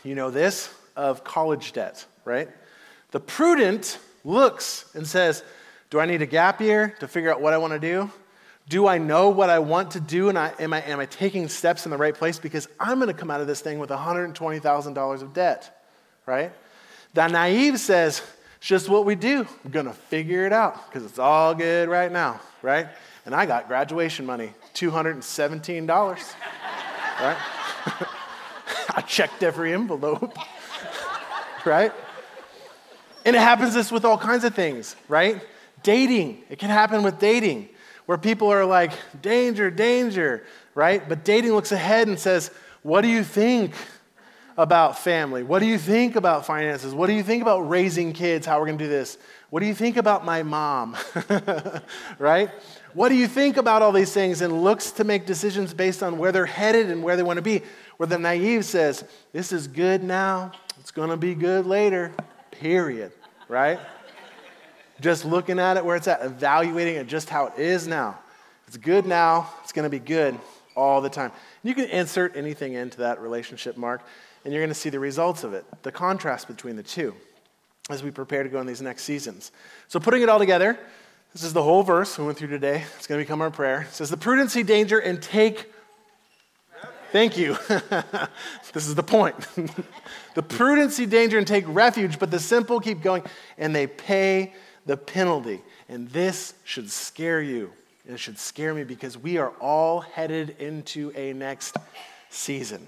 You 0.03 0.15
know 0.15 0.31
this 0.31 0.75
of 0.97 1.23
college 1.23 1.73
debt, 1.73 2.05
right? 2.25 2.49
The 3.11 3.21
prudent 3.21 3.99
looks 4.25 4.91
and 4.95 5.07
says, 5.07 5.45
Do 5.91 6.01
I 6.01 6.07
need 6.07 6.23
a 6.23 6.27
gap 6.27 6.61
year 6.61 6.95
to 7.01 7.09
figure 7.09 7.31
out 7.31 7.41
what 7.41 7.53
I 7.53 7.59
want 7.59 7.75
to 7.75 7.79
do? 7.79 8.11
Do 8.69 8.87
I 8.87 8.99
know 8.99 9.31
what 9.31 9.51
I 9.51 9.59
want 9.61 9.93
to 9.93 10.01
do? 10.01 10.29
And 10.29 10.39
I, 10.39 10.53
am, 10.59 10.73
I, 10.73 10.83
am 10.83 11.01
I 11.01 11.07
taking 11.07 11.49
steps 11.49 11.87
in 11.87 11.91
the 11.91 11.97
right 11.97 12.15
place? 12.15 12.39
Because 12.39 12.69
I'm 12.79 12.99
going 12.99 13.09
to 13.09 13.15
come 13.15 13.31
out 13.31 13.41
of 13.41 13.47
this 13.47 13.61
thing 13.61 13.79
with 13.79 13.91
$120,000 13.91 15.23
of 15.23 15.33
debt, 15.33 15.89
right? 16.27 16.53
The 17.15 17.27
naive 17.29 17.81
says, 17.81 18.23
it's 18.59 18.67
just 18.67 18.89
what 18.89 19.05
we 19.05 19.15
do. 19.15 19.47
We're 19.65 19.71
going 19.71 19.87
to 19.87 19.93
figure 19.93 20.45
it 20.45 20.53
out 20.53 20.89
because 20.89 21.05
it's 21.09 21.19
all 21.19 21.55
good 21.55 21.89
right 21.89 22.11
now, 22.11 22.41
right? 22.61 22.89
And 23.25 23.33
I 23.33 23.47
got 23.47 23.69
graduation 23.69 24.27
money, 24.27 24.53
$217, 24.75 25.89
right? 27.21 27.37
I 28.97 29.01
checked 29.03 29.45
every 29.45 29.73
envelope, 29.73 30.37
right? 31.65 31.93
And 33.25 33.37
it 33.37 33.39
happens 33.39 33.75
this 33.75 33.93
with 33.93 34.05
all 34.05 34.19
kinds 34.19 34.43
of 34.43 34.57
things, 34.57 34.97
right? 35.07 35.41
Dating, 35.85 36.43
it 36.49 36.59
can 36.59 36.71
happen 36.71 37.05
with 37.05 37.21
dating 37.21 37.69
where 38.07 38.19
people 38.19 38.49
are 38.49 38.65
like, 38.65 38.91
danger, 39.23 39.71
danger, 39.71 40.43
right? 40.75 41.09
But 41.09 41.25
dating 41.25 41.53
looks 41.53 41.71
ahead 41.71 42.09
and 42.09 42.19
says, 42.19 42.51
what 42.83 43.03
do 43.03 43.09
you 43.09 43.23
think 43.23 43.75
about 44.59 44.99
family? 44.99 45.45
What 45.45 45.61
do 45.61 45.67
you 45.67 45.79
think 45.79 46.17
about 46.17 46.45
finances? 46.45 46.93
What 46.93 47.07
do 47.07 47.15
you 47.15 47.23
think 47.23 47.41
about 47.41 47.61
raising 47.69 48.13
kids? 48.13 48.45
How 48.45 48.59
we're 48.59 48.67
going 48.67 48.77
to 48.77 48.85
do 48.85 48.91
this? 48.91 49.17
What 49.51 49.61
do 49.61 49.67
you 49.67 49.75
think 49.75 49.97
about 49.97 50.25
my 50.25 50.43
mom? 50.43 50.97
right? 52.19 52.51
What 52.93 53.09
do 53.09 53.15
you 53.15 53.29
think 53.29 53.57
about 53.57 53.83
all 53.83 53.93
these 53.93 54.13
things? 54.13 54.43
And 54.43 54.63
looks 54.65 54.91
to 54.93 55.05
make 55.05 55.25
decisions 55.25 55.73
based 55.73 56.03
on 56.03 56.19
where 56.19 56.33
they're 56.33 56.45
headed 56.45 56.91
and 56.91 57.03
where 57.05 57.17
they 57.17 57.23
want 57.23 57.37
to 57.37 57.43
be. 57.43 57.63
Where 57.97 58.09
the 58.09 58.19
naive 58.19 58.65
says, 58.65 59.05
this 59.33 59.53
is 59.53 59.69
good 59.69 60.03
now, 60.03 60.53
it's 60.81 60.91
going 60.91 61.11
to 61.11 61.17
be 61.17 61.35
good 61.35 61.65
later, 61.65 62.13
period. 62.51 63.13
Right? 63.49 63.79
just 65.01 65.25
looking 65.25 65.59
at 65.59 65.77
it 65.77 65.85
where 65.85 65.97
it's 65.97 66.09
at, 66.09 66.25
evaluating 66.25 66.97
it 66.97 67.07
just 67.07 67.31
how 67.31 67.47
it 67.47 67.59
is 67.59 67.87
now. 67.87 68.19
It's 68.67 68.77
good 68.77 69.07
now, 69.07 69.51
it's 69.63 69.73
going 69.73 69.85
to 69.85 69.91
be 69.91 70.01
good 70.01 70.39
all 70.75 71.01
the 71.01 71.11
time. 71.11 71.33
You 71.63 71.75
can 71.75 71.87
insert 71.87 72.37
anything 72.37 72.75
into 72.75 72.99
that 72.99 73.21
relationship 73.21 73.77
mark, 73.77 74.03
and 74.45 74.53
you're 74.53 74.63
going 74.63 74.71
to 74.71 74.75
see 74.75 74.91
the 74.91 75.01
results 75.01 75.45
of 75.45 75.55
it, 75.55 75.65
the 75.83 75.93
contrast 75.93 76.49
between 76.49 76.77
the 76.77 76.83
two 76.83 77.15
as 77.91 78.03
we 78.03 78.11
prepare 78.11 78.43
to 78.43 78.49
go 78.49 78.61
in 78.61 78.67
these 78.67 78.83
next 78.83 79.05
seasons. 79.05 79.51
So, 79.89 79.99
putting 79.99 80.23
it 80.23 80.29
all 80.29 80.39
together, 80.39 80.79
this 81.33 81.43
is 81.43 81.53
the 81.53 81.63
whole 81.63 81.83
verse 81.83 82.19
we 82.19 82.25
went 82.25 82.39
through 82.39 82.49
today. 82.49 82.85
It's 82.97 83.07
going 83.07 83.19
to 83.19 83.25
become 83.25 83.41
our 83.41 83.51
prayer. 83.51 83.83
It 83.83 83.95
says, 83.95 84.11
The 84.11 84.17
prudency, 84.17 84.65
danger, 84.65 84.99
and 84.99 85.23
take. 85.23 85.73
Thank 87.13 87.39
you. 87.39 87.57
this 88.73 88.87
is 88.87 88.95
the 88.95 89.03
point. 89.03 89.37
the 90.35 90.43
prudency, 90.43 91.09
danger, 91.09 91.39
and 91.39 91.47
take 91.47 91.65
refuge, 91.67 92.19
but 92.19 92.31
the 92.31 92.39
simple 92.39 92.81
keep 92.81 93.03
going, 93.03 93.23
and 93.57 93.75
they 93.75 93.87
pay 93.87 94.53
the 94.85 94.97
penalty. 94.97 95.63
And 95.89 96.09
this 96.09 96.55
should 96.65 96.91
scare 96.91 97.41
you. 97.41 97.73
It 98.07 98.19
should 98.19 98.39
scare 98.39 98.75
me 98.75 98.85
because 98.85 99.17
we 99.17 99.39
are 99.39 99.51
all 99.61 100.01
headed 100.01 100.57
into 100.59 101.13
a 101.15 101.33
next 101.33 101.77
season. 102.31 102.87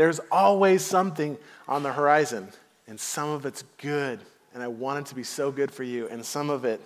There's 0.00 0.18
always 0.32 0.82
something 0.82 1.36
on 1.68 1.82
the 1.82 1.92
horizon, 1.92 2.48
and 2.88 2.98
some 2.98 3.28
of 3.28 3.44
it's 3.44 3.64
good. 3.76 4.18
And 4.54 4.62
I 4.62 4.66
want 4.66 5.00
it 5.00 5.10
to 5.10 5.14
be 5.14 5.22
so 5.22 5.52
good 5.52 5.70
for 5.70 5.82
you. 5.82 6.08
And 6.08 6.24
some 6.24 6.48
of 6.48 6.64
it 6.64 6.80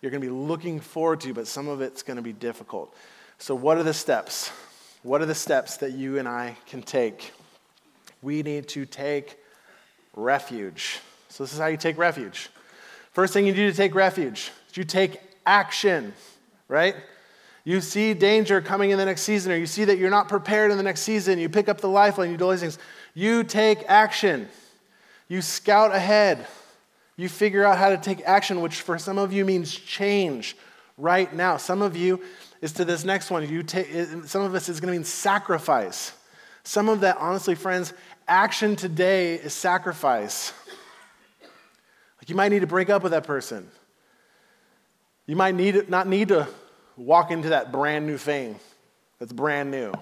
you're 0.00 0.10
going 0.10 0.22
to 0.22 0.26
be 0.26 0.32
looking 0.32 0.80
forward 0.80 1.20
to, 1.20 1.34
but 1.34 1.46
some 1.46 1.68
of 1.68 1.82
it's 1.82 2.02
going 2.02 2.16
to 2.16 2.22
be 2.22 2.32
difficult. 2.32 2.96
So, 3.36 3.54
what 3.54 3.76
are 3.76 3.82
the 3.82 3.92
steps? 3.92 4.50
What 5.02 5.20
are 5.20 5.26
the 5.26 5.34
steps 5.34 5.76
that 5.76 5.92
you 5.92 6.18
and 6.18 6.26
I 6.26 6.56
can 6.64 6.80
take? 6.80 7.34
We 8.22 8.42
need 8.42 8.68
to 8.68 8.86
take 8.86 9.38
refuge. 10.14 11.00
So, 11.28 11.44
this 11.44 11.52
is 11.52 11.58
how 11.58 11.66
you 11.66 11.76
take 11.76 11.98
refuge. 11.98 12.48
First 13.12 13.34
thing 13.34 13.46
you 13.46 13.52
do 13.52 13.70
to 13.70 13.76
take 13.76 13.94
refuge 13.94 14.50
is 14.70 14.78
you 14.78 14.84
take 14.84 15.20
action, 15.44 16.14
right? 16.68 16.96
You 17.66 17.80
see 17.80 18.14
danger 18.14 18.60
coming 18.60 18.90
in 18.90 18.98
the 18.98 19.04
next 19.04 19.22
season, 19.22 19.50
or 19.50 19.56
you 19.56 19.66
see 19.66 19.84
that 19.86 19.98
you're 19.98 20.08
not 20.08 20.28
prepared 20.28 20.70
in 20.70 20.76
the 20.76 20.84
next 20.84 21.00
season, 21.00 21.40
you 21.40 21.48
pick 21.48 21.68
up 21.68 21.80
the 21.80 21.88
lifeline, 21.88 22.30
you 22.30 22.36
do 22.36 22.44
all 22.44 22.52
these 22.52 22.60
things. 22.60 22.78
You 23.12 23.42
take 23.42 23.82
action. 23.88 24.48
You 25.26 25.42
scout 25.42 25.92
ahead. 25.92 26.46
You 27.16 27.28
figure 27.28 27.64
out 27.64 27.76
how 27.76 27.88
to 27.88 27.96
take 27.96 28.22
action, 28.24 28.60
which 28.60 28.82
for 28.82 28.98
some 28.98 29.18
of 29.18 29.32
you 29.32 29.44
means 29.44 29.74
change 29.74 30.56
right 30.96 31.34
now. 31.34 31.56
Some 31.56 31.82
of 31.82 31.96
you 31.96 32.22
is 32.62 32.70
to 32.74 32.84
this 32.84 33.04
next 33.04 33.32
one. 33.32 33.48
You 33.48 33.64
take, 33.64 33.88
some 34.26 34.42
of 34.42 34.54
us 34.54 34.68
is 34.68 34.78
going 34.78 34.92
to 34.92 34.96
mean 34.96 35.04
sacrifice. 35.04 36.12
Some 36.62 36.88
of 36.88 37.00
that, 37.00 37.16
honestly, 37.18 37.56
friends, 37.56 37.94
action 38.28 38.76
today 38.76 39.34
is 39.34 39.52
sacrifice. 39.52 40.52
Like 42.20 42.28
you 42.28 42.36
might 42.36 42.50
need 42.50 42.60
to 42.60 42.68
break 42.68 42.90
up 42.90 43.02
with 43.02 43.10
that 43.10 43.24
person. 43.24 43.68
You 45.26 45.34
might 45.34 45.56
need 45.56 45.90
not 45.90 46.06
need 46.06 46.28
to 46.28 46.46
walk 46.96 47.30
into 47.30 47.50
that 47.50 47.72
brand 47.72 48.06
new 48.06 48.18
thing 48.18 48.58
that's 49.18 49.32
brand 49.32 49.70
new, 49.70 49.92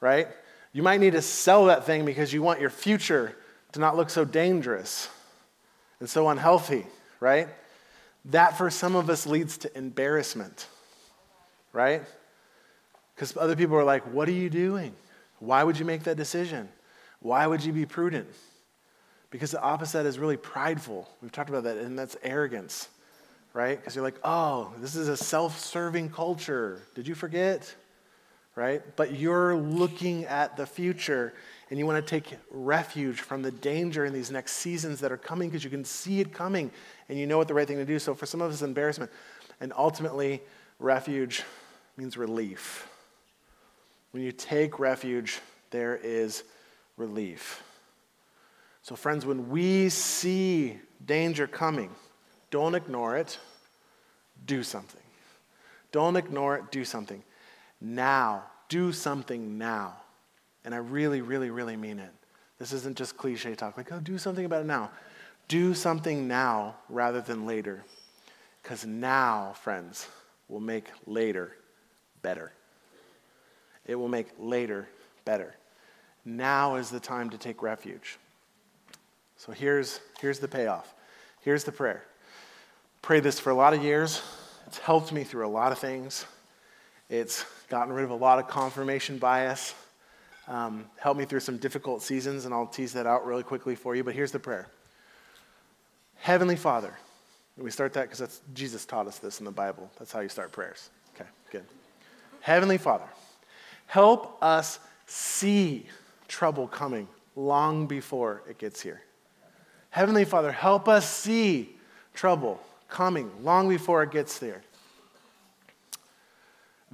right? 0.00 0.28
You 0.72 0.82
might 0.82 1.00
need 1.00 1.12
to 1.12 1.22
sell 1.22 1.66
that 1.66 1.84
thing 1.84 2.04
because 2.04 2.32
you 2.32 2.42
want 2.42 2.60
your 2.60 2.70
future 2.70 3.36
to 3.72 3.80
not 3.80 3.96
look 3.96 4.10
so 4.10 4.24
dangerous 4.24 5.08
and 6.00 6.08
so 6.08 6.28
unhealthy, 6.28 6.86
right? 7.20 7.48
That 8.26 8.56
for 8.56 8.70
some 8.70 8.96
of 8.96 9.08
us 9.10 9.26
leads 9.26 9.58
to 9.58 9.76
embarrassment, 9.76 10.66
right? 11.72 12.02
Because 13.14 13.36
other 13.36 13.56
people 13.56 13.76
are 13.76 13.84
like, 13.84 14.02
What 14.12 14.28
are 14.28 14.32
you 14.32 14.50
doing? 14.50 14.94
Why 15.38 15.62
would 15.62 15.78
you 15.78 15.84
make 15.84 16.04
that 16.04 16.16
decision? 16.16 16.68
Why 17.20 17.46
would 17.46 17.64
you 17.64 17.72
be 17.72 17.86
prudent? 17.86 18.28
Because 19.30 19.50
the 19.50 19.60
opposite 19.60 20.06
is 20.06 20.18
really 20.18 20.36
prideful. 20.36 21.08
We've 21.20 21.32
talked 21.32 21.48
about 21.48 21.64
that, 21.64 21.76
and 21.76 21.98
that's 21.98 22.16
arrogance, 22.22 22.88
right? 23.54 23.78
Because 23.78 23.94
you're 23.94 24.04
like, 24.04 24.18
oh, 24.24 24.72
this 24.80 24.96
is 24.96 25.08
a 25.08 25.16
self 25.16 25.58
serving 25.58 26.10
culture. 26.10 26.82
Did 26.94 27.06
you 27.06 27.14
forget? 27.14 27.74
Right? 28.56 28.82
But 28.96 29.18
you're 29.18 29.56
looking 29.56 30.26
at 30.26 30.56
the 30.56 30.66
future 30.66 31.32
and 31.70 31.78
you 31.78 31.86
want 31.86 32.04
to 32.04 32.08
take 32.08 32.36
refuge 32.50 33.20
from 33.20 33.42
the 33.42 33.50
danger 33.50 34.04
in 34.04 34.12
these 34.12 34.30
next 34.30 34.52
seasons 34.52 35.00
that 35.00 35.10
are 35.10 35.16
coming 35.16 35.48
because 35.48 35.64
you 35.64 35.70
can 35.70 35.84
see 35.84 36.20
it 36.20 36.32
coming 36.32 36.70
and 37.08 37.18
you 37.18 37.26
know 37.26 37.38
what 37.38 37.48
the 37.48 37.54
right 37.54 37.66
thing 37.66 37.78
to 37.78 37.84
do. 37.84 37.98
So 37.98 38.14
for 38.14 38.26
some 38.26 38.42
of 38.42 38.52
us, 38.52 38.62
embarrassment. 38.62 39.10
And 39.60 39.72
ultimately, 39.76 40.42
refuge 40.78 41.42
means 41.96 42.16
relief. 42.16 42.88
When 44.10 44.22
you 44.22 44.30
take 44.30 44.78
refuge, 44.78 45.40
there 45.70 45.96
is 45.96 46.44
relief. 46.96 47.62
So, 48.82 48.94
friends, 48.94 49.24
when 49.24 49.48
we 49.48 49.88
see 49.88 50.78
danger 51.04 51.46
coming, 51.46 51.90
don't 52.50 52.74
ignore 52.74 53.16
it, 53.16 53.38
do 54.46 54.62
something. 54.62 55.00
Don't 55.92 56.16
ignore 56.16 56.56
it, 56.56 56.70
do 56.70 56.84
something. 56.84 57.22
Now, 57.80 58.44
do 58.68 58.92
something 58.92 59.58
now. 59.58 59.94
And 60.64 60.74
I 60.74 60.78
really, 60.78 61.20
really, 61.20 61.50
really 61.50 61.76
mean 61.76 61.98
it. 61.98 62.10
This 62.58 62.72
isn't 62.72 62.96
just 62.96 63.16
cliche 63.16 63.54
talk, 63.54 63.76
like, 63.76 63.92
oh, 63.92 64.00
do 64.00 64.18
something 64.18 64.44
about 64.44 64.62
it 64.62 64.66
now. 64.66 64.90
Do 65.48 65.74
something 65.74 66.26
now 66.26 66.76
rather 66.88 67.20
than 67.20 67.46
later. 67.46 67.84
Because 68.62 68.86
now, 68.86 69.52
friends, 69.60 70.08
will 70.48 70.60
make 70.60 70.86
later 71.06 71.52
better. 72.22 72.52
It 73.86 73.96
will 73.96 74.08
make 74.08 74.28
later 74.38 74.88
better. 75.24 75.54
Now 76.24 76.76
is 76.76 76.90
the 76.90 77.00
time 77.00 77.28
to 77.30 77.38
take 77.38 77.62
refuge. 77.62 78.18
So 79.36 79.52
here's, 79.52 80.00
here's 80.20 80.38
the 80.38 80.48
payoff. 80.48 80.94
Here's 81.42 81.64
the 81.64 81.72
prayer. 81.72 82.04
Pray 83.04 83.20
this 83.20 83.38
for 83.38 83.50
a 83.50 83.54
lot 83.54 83.74
of 83.74 83.84
years. 83.84 84.22
It's 84.66 84.78
helped 84.78 85.12
me 85.12 85.24
through 85.24 85.46
a 85.46 85.52
lot 85.52 85.72
of 85.72 85.78
things. 85.78 86.24
It's 87.10 87.44
gotten 87.68 87.92
rid 87.92 88.02
of 88.02 88.10
a 88.10 88.14
lot 88.14 88.38
of 88.38 88.48
confirmation 88.48 89.18
bias. 89.18 89.74
Um, 90.48 90.86
helped 90.96 91.18
me 91.18 91.26
through 91.26 91.40
some 91.40 91.58
difficult 91.58 92.00
seasons, 92.00 92.46
and 92.46 92.54
I'll 92.54 92.66
tease 92.66 92.94
that 92.94 93.06
out 93.06 93.26
really 93.26 93.42
quickly 93.42 93.74
for 93.74 93.94
you. 93.94 94.02
But 94.02 94.14
here's 94.14 94.32
the 94.32 94.38
prayer 94.38 94.68
Heavenly 96.16 96.56
Father. 96.56 96.94
We 97.58 97.70
start 97.70 97.92
that 97.92 98.08
because 98.08 98.40
Jesus 98.54 98.86
taught 98.86 99.06
us 99.06 99.18
this 99.18 99.38
in 99.38 99.44
the 99.44 99.52
Bible. 99.52 99.90
That's 99.98 100.10
how 100.10 100.20
you 100.20 100.30
start 100.30 100.50
prayers. 100.50 100.88
Okay, 101.14 101.28
good. 101.50 101.64
Heavenly 102.40 102.78
Father, 102.78 103.10
help 103.84 104.42
us 104.42 104.78
see 105.04 105.84
trouble 106.26 106.66
coming 106.66 107.06
long 107.36 107.86
before 107.86 108.44
it 108.48 108.56
gets 108.56 108.80
here. 108.80 109.02
Heavenly 109.90 110.24
Father, 110.24 110.50
help 110.50 110.88
us 110.88 111.06
see 111.06 111.76
trouble 112.14 112.62
coming 112.94 113.28
long 113.42 113.68
before 113.68 114.04
it 114.04 114.12
gets 114.12 114.38
there. 114.38 114.62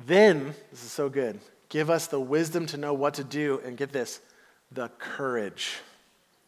Then, 0.06 0.54
this 0.70 0.82
is 0.82 0.90
so 0.90 1.10
good, 1.10 1.38
give 1.68 1.90
us 1.90 2.06
the 2.06 2.18
wisdom 2.18 2.64
to 2.68 2.78
know 2.78 2.94
what 2.94 3.14
to 3.14 3.24
do, 3.24 3.60
and 3.66 3.76
get 3.76 3.92
this, 3.92 4.20
the 4.72 4.88
courage 4.98 5.76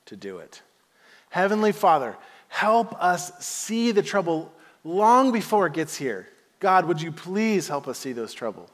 to 0.06 0.16
do 0.16 0.38
it. 0.38 0.62
Heavenly 1.28 1.72
Father, 1.72 2.16
help 2.48 2.94
us 2.94 3.30
see 3.44 3.92
the 3.92 4.02
trouble 4.02 4.50
long 4.84 5.32
before 5.32 5.66
it 5.66 5.74
gets 5.74 5.96
here. 5.96 6.28
God, 6.58 6.86
would 6.86 7.02
you 7.02 7.12
please 7.12 7.68
help 7.68 7.88
us 7.88 7.98
see 7.98 8.12
those 8.12 8.32
trouble, 8.32 8.70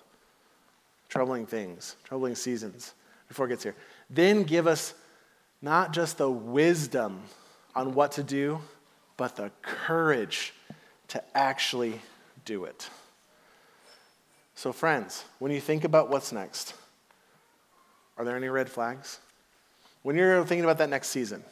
troubling 1.09 1.45
things, 1.45 1.97
troubling 2.05 2.37
seasons 2.37 2.95
before 3.27 3.47
it 3.47 3.49
gets 3.49 3.65
here? 3.65 3.75
Then 4.11 4.45
give 4.45 4.69
us 4.69 4.95
not 5.61 5.93
just 5.93 6.19
the 6.19 6.31
wisdom 6.31 7.23
on 7.75 7.95
what 7.95 8.13
to 8.13 8.23
do, 8.23 8.61
but 9.17 9.35
the 9.35 9.51
courage 9.61 10.53
to 11.09 11.23
actually 11.37 12.01
do 12.45 12.65
it. 12.65 12.89
So, 14.55 14.73
friends, 14.73 15.25
when 15.39 15.53
you 15.53 15.61
think 15.61 15.85
about 15.85 16.11
what's 16.11 16.33
next, 16.33 16.75
are 18.17 18.25
there 18.25 18.37
any 18.37 18.49
red 18.49 18.69
flags? 18.69 19.21
When 20.03 20.17
you're 20.17 20.45
thinking 20.45 20.65
about 20.65 20.79
that 20.79 20.91
next 20.91 21.09
season, 21.09 21.45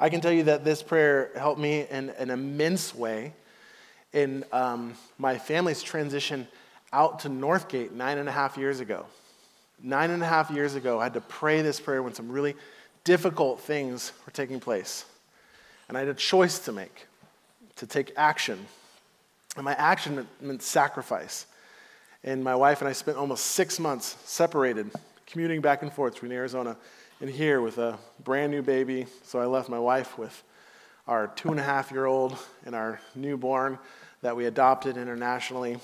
I 0.00 0.08
can 0.08 0.20
tell 0.20 0.32
you 0.32 0.44
that 0.44 0.64
this 0.64 0.82
prayer 0.82 1.30
helped 1.36 1.60
me 1.60 1.86
in 1.88 2.10
an 2.10 2.30
immense 2.30 2.94
way 2.94 3.32
in 4.12 4.44
um, 4.52 4.94
my 5.18 5.38
family's 5.38 5.82
transition 5.82 6.48
out 6.92 7.20
to 7.20 7.28
Northgate 7.28 7.92
nine 7.92 8.18
and 8.18 8.28
a 8.28 8.32
half 8.32 8.56
years 8.56 8.80
ago. 8.80 9.06
Nine 9.82 10.10
and 10.10 10.22
a 10.22 10.26
half 10.26 10.50
years 10.50 10.74
ago, 10.74 11.00
I 11.00 11.04
had 11.04 11.14
to 11.14 11.20
pray 11.20 11.62
this 11.62 11.80
prayer 11.80 12.02
when 12.02 12.14
some 12.14 12.30
really 12.30 12.54
difficult 13.04 13.60
things 13.60 14.12
were 14.26 14.32
taking 14.32 14.60
place. 14.60 15.04
And 15.88 15.96
I 15.96 16.00
had 16.00 16.08
a 16.08 16.14
choice 16.14 16.58
to 16.60 16.72
make 16.72 17.06
to 17.76 17.86
take 17.86 18.12
action. 18.16 18.66
And 19.56 19.64
my 19.64 19.74
action 19.74 20.26
meant 20.40 20.62
sacrifice. 20.62 21.46
And 22.24 22.42
my 22.42 22.54
wife 22.54 22.80
and 22.80 22.88
I 22.88 22.92
spent 22.92 23.18
almost 23.18 23.46
six 23.46 23.78
months 23.78 24.16
separated, 24.24 24.90
commuting 25.26 25.60
back 25.60 25.82
and 25.82 25.92
forth 25.92 26.14
between 26.14 26.32
Arizona 26.32 26.76
and 27.20 27.28
here 27.28 27.60
with 27.60 27.78
a 27.78 27.98
brand 28.24 28.52
new 28.52 28.62
baby. 28.62 29.06
So 29.24 29.40
I 29.40 29.46
left 29.46 29.68
my 29.68 29.78
wife 29.78 30.18
with 30.18 30.42
our 31.06 31.28
two 31.28 31.50
and 31.50 31.60
a 31.60 31.62
half 31.62 31.90
year 31.90 32.06
old 32.06 32.36
and 32.64 32.74
our 32.74 33.00
newborn 33.14 33.78
that 34.22 34.36
we 34.36 34.46
adopted 34.46 34.96
internationally. 34.96 35.78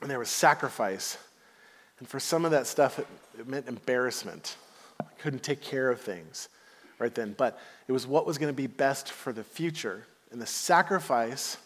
And 0.00 0.10
there 0.10 0.18
was 0.18 0.28
sacrifice. 0.28 1.18
And 1.98 2.08
for 2.08 2.20
some 2.20 2.44
of 2.44 2.52
that 2.52 2.66
stuff, 2.66 2.98
it, 2.98 3.06
it 3.38 3.48
meant 3.48 3.66
embarrassment. 3.66 4.56
I 5.00 5.12
couldn't 5.18 5.42
take 5.42 5.60
care 5.60 5.90
of 5.90 6.00
things 6.00 6.48
right 6.98 7.14
then. 7.14 7.34
But 7.36 7.58
it 7.88 7.92
was 7.92 8.06
what 8.06 8.26
was 8.26 8.38
going 8.38 8.52
to 8.52 8.56
be 8.56 8.68
best 8.68 9.10
for 9.10 9.32
the 9.32 9.44
future. 9.44 10.04
And 10.30 10.40
the 10.40 10.46
sacrifice 10.46 11.56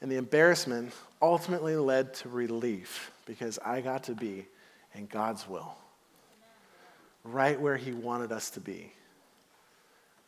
and 0.00 0.10
the 0.10 0.16
embarrassment 0.16 0.92
ultimately 1.20 1.76
led 1.76 2.14
to 2.14 2.28
relief 2.28 3.10
because 3.26 3.58
I 3.64 3.80
got 3.80 4.04
to 4.04 4.14
be 4.14 4.46
in 4.94 5.06
God's 5.06 5.48
will, 5.48 5.74
right 7.24 7.60
where 7.60 7.76
He 7.76 7.92
wanted 7.92 8.32
us 8.32 8.50
to 8.50 8.60
be, 8.60 8.92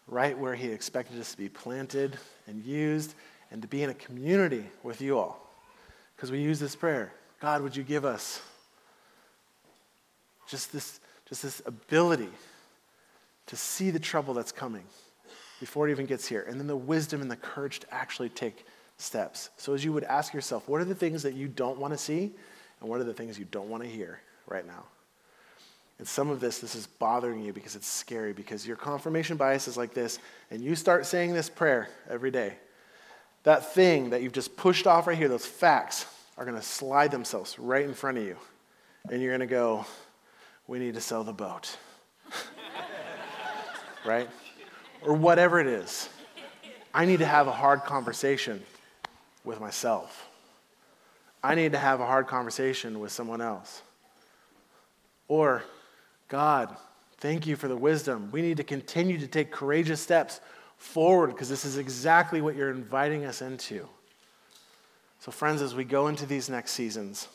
right 0.06 0.36
where 0.36 0.54
He 0.54 0.68
expected 0.68 1.20
us 1.20 1.32
to 1.32 1.36
be 1.36 1.48
planted 1.48 2.16
and 2.46 2.64
used, 2.64 3.14
and 3.50 3.62
to 3.62 3.68
be 3.68 3.82
in 3.82 3.90
a 3.90 3.94
community 3.94 4.64
with 4.82 5.00
you 5.00 5.18
all. 5.18 5.46
Because 6.16 6.30
we 6.30 6.40
use 6.40 6.60
this 6.60 6.76
prayer 6.76 7.12
God, 7.40 7.62
would 7.62 7.74
you 7.74 7.82
give 7.82 8.04
us 8.04 8.40
just 10.46 10.72
this, 10.72 11.00
just 11.28 11.42
this 11.42 11.62
ability 11.64 12.28
to 13.46 13.56
see 13.56 13.90
the 13.90 13.98
trouble 13.98 14.34
that's 14.34 14.52
coming 14.52 14.84
before 15.58 15.88
it 15.88 15.92
even 15.92 16.06
gets 16.06 16.26
here, 16.26 16.44
and 16.48 16.58
then 16.58 16.66
the 16.66 16.76
wisdom 16.76 17.20
and 17.22 17.30
the 17.30 17.36
courage 17.36 17.80
to 17.80 17.94
actually 17.94 18.28
take 18.28 18.64
steps. 19.00 19.50
So, 19.56 19.74
as 19.74 19.84
you 19.84 19.92
would 19.92 20.04
ask 20.04 20.34
yourself, 20.34 20.68
what 20.68 20.80
are 20.80 20.84
the 20.84 20.94
things 20.94 21.22
that 21.22 21.34
you 21.34 21.48
don't 21.48 21.78
want 21.78 21.92
to 21.92 21.98
see, 21.98 22.32
and 22.80 22.88
what 22.88 23.00
are 23.00 23.04
the 23.04 23.14
things 23.14 23.38
you 23.38 23.46
don't 23.50 23.68
want 23.68 23.82
to 23.82 23.88
hear 23.88 24.20
right 24.46 24.66
now? 24.66 24.84
And 25.98 26.08
some 26.08 26.30
of 26.30 26.40
this, 26.40 26.60
this 26.60 26.74
is 26.74 26.86
bothering 26.86 27.44
you 27.44 27.52
because 27.52 27.76
it's 27.76 27.86
scary, 27.86 28.32
because 28.32 28.66
your 28.66 28.76
confirmation 28.76 29.36
bias 29.36 29.68
is 29.68 29.76
like 29.76 29.92
this, 29.92 30.18
and 30.50 30.62
you 30.62 30.74
start 30.74 31.04
saying 31.04 31.34
this 31.34 31.50
prayer 31.50 31.88
every 32.08 32.30
day. 32.30 32.54
That 33.42 33.74
thing 33.74 34.10
that 34.10 34.22
you've 34.22 34.32
just 34.32 34.56
pushed 34.56 34.86
off 34.86 35.06
right 35.06 35.16
here, 35.16 35.28
those 35.28 35.46
facts, 35.46 36.06
are 36.38 36.44
going 36.46 36.56
to 36.56 36.62
slide 36.62 37.10
themselves 37.10 37.58
right 37.58 37.84
in 37.84 37.92
front 37.92 38.16
of 38.16 38.24
you. 38.24 38.36
And 39.10 39.20
you're 39.20 39.30
going 39.30 39.46
to 39.46 39.54
go, 39.54 39.84
We 40.66 40.78
need 40.78 40.94
to 40.94 41.00
sell 41.00 41.22
the 41.22 41.32
boat. 41.32 41.76
right? 44.06 44.28
Or 45.02 45.12
whatever 45.12 45.60
it 45.60 45.66
is. 45.66 46.08
I 46.92 47.04
need 47.04 47.18
to 47.18 47.26
have 47.26 47.46
a 47.46 47.52
hard 47.52 47.84
conversation 47.84 48.62
with 49.44 49.60
myself. 49.60 50.28
I 51.42 51.54
need 51.54 51.72
to 51.72 51.78
have 51.78 52.00
a 52.00 52.06
hard 52.06 52.26
conversation 52.26 53.00
with 53.00 53.12
someone 53.12 53.40
else. 53.40 53.82
Or, 55.28 55.62
God, 56.28 56.76
thank 57.18 57.46
you 57.46 57.56
for 57.56 57.68
the 57.68 57.76
wisdom. 57.76 58.30
We 58.32 58.42
need 58.42 58.58
to 58.58 58.64
continue 58.64 59.18
to 59.18 59.26
take 59.26 59.50
courageous 59.50 60.00
steps 60.00 60.40
forward 60.76 61.28
because 61.28 61.48
this 61.48 61.64
is 61.64 61.78
exactly 61.78 62.40
what 62.40 62.56
you're 62.56 62.70
inviting 62.70 63.24
us 63.24 63.40
into. 63.40 63.88
So, 65.20 65.30
friends, 65.30 65.62
as 65.62 65.74
we 65.74 65.84
go 65.84 66.08
into 66.08 66.26
these 66.26 66.48
next 66.48 66.72
seasons, 66.72 67.28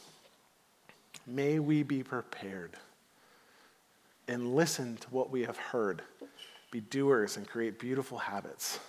may 1.26 1.60
we 1.60 1.84
be 1.84 2.04
prepared 2.04 2.72
and 4.28 4.56
listen 4.56 4.98
to 4.98 5.08
what 5.10 5.30
we 5.30 5.44
have 5.44 5.58
heard, 5.58 6.02
be 6.72 6.82
doers, 6.82 7.38
and 7.38 7.48
create 7.48 7.80
beautiful 7.80 8.18
habits. 8.18 8.80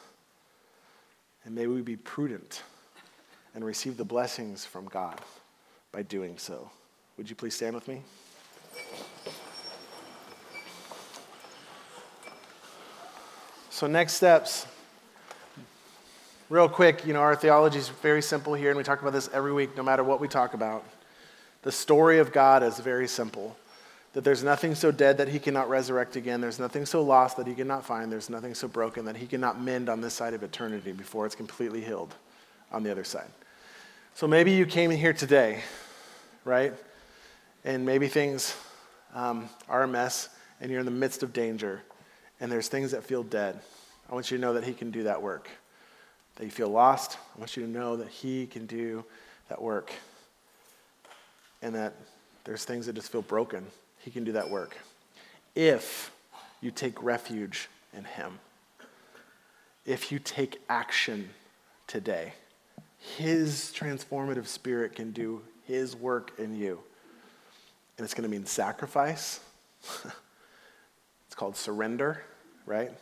And 1.44 1.54
may 1.54 1.66
we 1.66 1.82
be 1.82 1.96
prudent 1.96 2.62
and 3.56 3.64
receive 3.64 3.96
the 3.96 4.04
blessings 4.04 4.66
from 4.66 4.84
God 4.86 5.18
by 5.90 6.02
doing 6.02 6.36
so. 6.36 6.70
Would 7.16 7.30
you 7.30 7.34
please 7.34 7.56
stand 7.56 7.74
with 7.74 7.88
me? 7.88 8.02
So, 13.70 13.86
next 13.86 14.12
steps. 14.12 14.66
Real 16.50 16.68
quick, 16.68 17.06
you 17.06 17.14
know, 17.14 17.20
our 17.20 17.34
theology 17.34 17.78
is 17.78 17.88
very 17.88 18.22
simple 18.22 18.52
here, 18.54 18.68
and 18.68 18.76
we 18.76 18.84
talk 18.84 19.00
about 19.00 19.14
this 19.14 19.28
every 19.32 19.52
week, 19.52 19.74
no 19.74 19.82
matter 19.82 20.04
what 20.04 20.20
we 20.20 20.28
talk 20.28 20.52
about. 20.52 20.84
The 21.62 21.72
story 21.72 22.18
of 22.18 22.32
God 22.32 22.62
is 22.62 22.78
very 22.78 23.08
simple 23.08 23.56
that 24.12 24.22
there's 24.22 24.44
nothing 24.44 24.74
so 24.74 24.92
dead 24.92 25.18
that 25.18 25.28
he 25.28 25.38
cannot 25.38 25.68
resurrect 25.68 26.14
again, 26.16 26.42
there's 26.42 26.58
nothing 26.58 26.86
so 26.86 27.02
lost 27.02 27.38
that 27.38 27.46
he 27.46 27.54
cannot 27.54 27.84
find, 27.84 28.12
there's 28.12 28.30
nothing 28.30 28.54
so 28.54 28.68
broken 28.68 29.06
that 29.06 29.16
he 29.16 29.26
cannot 29.26 29.60
mend 29.60 29.88
on 29.88 30.02
this 30.02 30.14
side 30.14 30.34
of 30.34 30.42
eternity 30.42 30.92
before 30.92 31.24
it's 31.24 31.34
completely 31.34 31.80
healed 31.80 32.14
on 32.70 32.82
the 32.82 32.90
other 32.90 33.04
side. 33.04 33.28
So 34.16 34.26
maybe 34.26 34.52
you 34.52 34.64
came 34.64 34.90
in 34.90 34.96
here 34.96 35.12
today, 35.12 35.60
right? 36.46 36.72
And 37.66 37.84
maybe 37.84 38.08
things 38.08 38.56
um, 39.14 39.50
are 39.68 39.82
a 39.82 39.86
mess, 39.86 40.30
and 40.58 40.70
you're 40.70 40.80
in 40.80 40.86
the 40.86 40.90
midst 40.90 41.22
of 41.22 41.34
danger 41.34 41.82
and 42.40 42.50
there's 42.50 42.68
things 42.68 42.92
that 42.92 43.04
feel 43.04 43.22
dead, 43.22 43.60
I 44.10 44.14
want 44.14 44.30
you 44.30 44.38
to 44.38 44.40
know 44.40 44.54
that 44.54 44.64
He 44.64 44.72
can 44.72 44.90
do 44.90 45.02
that 45.02 45.20
work. 45.20 45.50
That 46.36 46.46
you 46.46 46.50
feel 46.50 46.70
lost, 46.70 47.18
I 47.36 47.38
want 47.38 47.58
you 47.58 47.64
to 47.64 47.68
know 47.68 47.98
that 47.98 48.08
He 48.08 48.46
can 48.46 48.64
do 48.64 49.04
that 49.50 49.60
work. 49.60 49.92
And 51.60 51.74
that 51.74 51.92
there's 52.44 52.64
things 52.64 52.86
that 52.86 52.94
just 52.94 53.12
feel 53.12 53.20
broken, 53.20 53.66
He 53.98 54.10
can 54.10 54.24
do 54.24 54.32
that 54.32 54.48
work. 54.48 54.78
If 55.54 56.10
you 56.62 56.70
take 56.70 57.02
refuge 57.02 57.68
in 57.94 58.04
Him, 58.04 58.38
if 59.84 60.10
you 60.10 60.18
take 60.18 60.62
action 60.70 61.28
today, 61.86 62.32
His 63.14 63.72
transformative 63.74 64.46
spirit 64.46 64.96
can 64.96 65.12
do 65.12 65.42
His 65.64 65.94
work 65.94 66.32
in 66.38 66.54
you. 66.54 66.80
And 67.96 68.04
it's 68.04 68.12
going 68.12 68.28
to 68.28 68.28
mean 68.28 68.46
sacrifice. 68.46 69.40
It's 71.26 71.34
called 71.34 71.56
surrender, 71.56 72.22
right? 72.66 72.92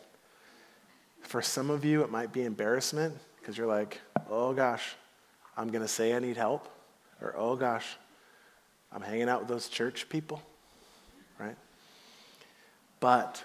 For 1.21 1.43
some 1.43 1.69
of 1.69 1.85
you, 1.85 2.01
it 2.01 2.09
might 2.09 2.33
be 2.33 2.43
embarrassment 2.43 3.15
because 3.39 3.55
you're 3.55 3.67
like, 3.67 4.01
oh 4.31 4.51
gosh, 4.51 4.95
I'm 5.55 5.69
going 5.69 5.83
to 5.83 5.87
say 5.87 6.13
I 6.13 6.19
need 6.19 6.35
help. 6.35 6.67
Or, 7.21 7.35
oh 7.37 7.55
gosh, 7.55 7.85
I'm 8.91 9.03
hanging 9.03 9.29
out 9.29 9.41
with 9.41 9.47
those 9.47 9.69
church 9.69 10.09
people, 10.09 10.41
right? 11.39 11.55
But 12.99 13.43